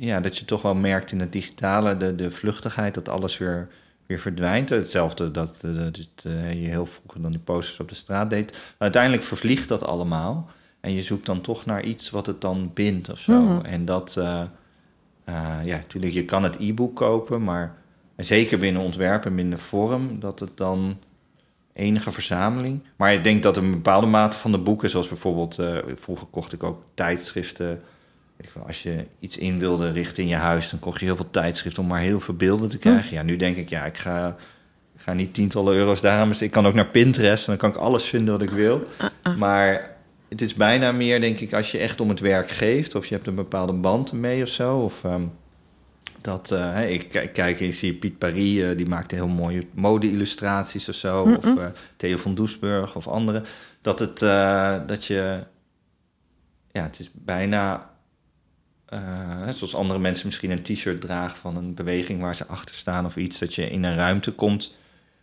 [0.00, 3.68] ja, dat je toch wel merkt in het digitale de, de vluchtigheid, dat alles weer,
[4.06, 4.68] weer verdwijnt.
[4.68, 8.30] Hetzelfde dat, eh, dat het, eh, je heel vroeger dan die posters op de straat
[8.30, 8.74] deed.
[8.78, 10.50] Uiteindelijk vervliegt dat allemaal.
[10.80, 13.42] En je zoekt dan toch naar iets wat het dan bindt of zo.
[13.42, 13.64] Mhm.
[13.64, 14.42] En dat, eh,
[15.64, 17.76] ja, natuurlijk, je kan het e-book kopen, maar
[18.16, 20.98] zeker binnen ontwerp en binnen vorm, dat het dan
[21.72, 22.82] enige verzameling.
[22.96, 25.58] Maar ik denk dat een bepaalde mate van de boeken, zoals bijvoorbeeld...
[25.94, 27.82] vroeger kocht ik ook tijdschriften.
[28.40, 30.70] Ik als je iets in wilde richten in je huis...
[30.70, 33.14] dan kocht je heel veel tijdschriften om maar heel veel beelden te krijgen.
[33.16, 34.36] Ja, nu denk ik, ja, ik ga,
[34.94, 36.48] ik ga niet tientallen euro's daar aan besteden.
[36.48, 38.86] Ik kan ook naar Pinterest en dan kan ik alles vinden wat ik wil.
[39.38, 39.96] Maar
[40.28, 42.94] het is bijna meer, denk ik, als je echt om het werk geeft...
[42.94, 44.78] of je hebt een bepaalde band mee of zo...
[44.78, 45.22] Of, ehm,
[46.20, 50.88] dat, eh, ik k- kijk, je ziet Piet Paris, eh, die maakte heel mooie mode-illustraties
[50.88, 51.22] of zo.
[51.22, 51.66] Of eh,
[51.96, 53.44] Theo van Doesburg of anderen.
[53.80, 54.18] Dat, het,
[54.88, 55.38] dat je...
[56.72, 57.89] Ja, het is bijna...
[58.90, 58.98] eh,
[59.44, 63.06] hè, zoals andere mensen misschien een t-shirt dragen van een beweging waar ze achter staan
[63.06, 63.38] of iets.
[63.38, 64.74] Dat je in een ruimte komt.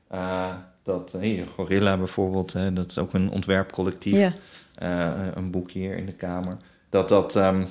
[0.09, 0.53] eh,
[0.84, 4.32] dat, eh, hier, Gorilla bijvoorbeeld, hè, dat is ook een ontwerpcollectief Ja.
[4.76, 6.57] eh, een boek hier in de kamer.
[6.89, 7.65] Dat dat ehm,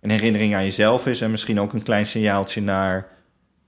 [0.00, 3.08] een herinnering aan jezelf is en misschien ook een klein signaaltje naar.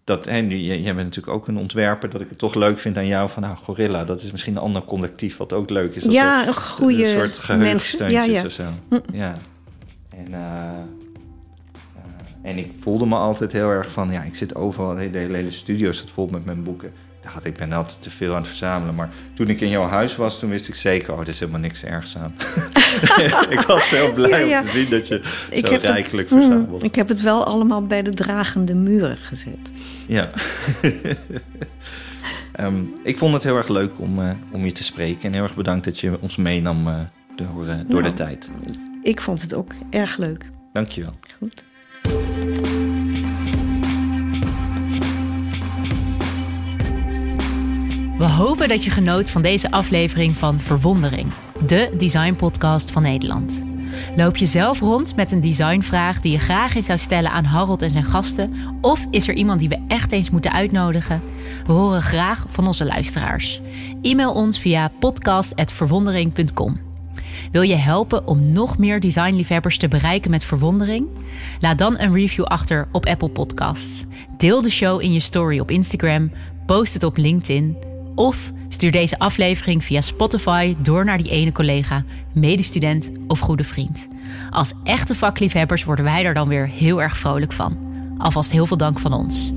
[0.04, 3.06] Dat, nu, jij bent natuurlijk ook een ontwerper, dat ik het toch leuk vind aan
[3.06, 6.02] jou van, nou, Gorilla, dat is misschien een ander collectief wat ook leuk is.
[6.02, 7.42] Dat Ja, een goede een soort mensen.
[7.42, 8.44] geheugensteuntjes Ja, ja.
[8.44, 8.64] of zo.
[9.12, 9.32] Ja.
[10.10, 10.74] En, eh, eh,
[12.42, 15.50] en ik voelde me altijd heel erg van, ja, ik zit overal, de hele, hele
[15.50, 16.88] studio zit vol met mijn boeken.
[16.88, 18.94] Ik dacht, ik ben altijd te veel aan het verzamelen.
[18.94, 21.60] Maar toen ik in jouw huis was, toen wist ik zeker, oh, er is helemaal
[21.60, 22.34] niks ergs aan.
[23.56, 24.58] ik was heel blij Ja, ja.
[24.60, 25.14] om te zien dat je
[25.50, 26.82] Ik zo heb het- rijkelijk Mm, verzamelt.
[26.82, 29.70] ik heb het wel allemaal bij de dragende muren gezet.
[30.06, 30.28] Ja.
[32.52, 35.22] Ehm, ik vond het heel erg leuk om, eh, om je te spreken.
[35.22, 37.00] En heel erg bedankt dat je ons meenam eh,
[37.36, 38.02] door, eh, door Nou.
[38.02, 38.48] de tijd.
[39.02, 40.50] Ik vond het ook erg leuk.
[40.72, 41.12] Dankjewel.
[41.38, 41.64] Goed.
[48.18, 51.32] We hopen dat je genoot van deze aflevering van Verwondering,
[51.66, 53.62] de designpodcast van Nederland.
[54.16, 57.82] Loop je zelf rond met een designvraag die je graag eens zou stellen aan Harold
[57.82, 58.54] en zijn gasten?
[58.80, 61.22] Of is er iemand die we echt eens moeten uitnodigen?
[61.66, 63.60] We horen graag van onze luisteraars.
[64.02, 66.89] E-mail ons via podcast.verwondering.com.
[67.52, 71.08] Wil je helpen om nog meer designliefhebbers te bereiken met verwondering?
[71.60, 74.04] Laat dan een review achter op Apple Podcasts.
[74.36, 76.32] Deel de show in je story op Instagram,
[76.66, 77.76] post het op LinkedIn
[78.14, 84.08] of stuur deze aflevering via Spotify door naar die ene collega, medestudent of goede vriend.
[84.50, 87.78] Als echte vakliefhebbers worden wij er dan weer heel erg vrolijk van.
[88.18, 89.52] Alvast heel veel dank van ons.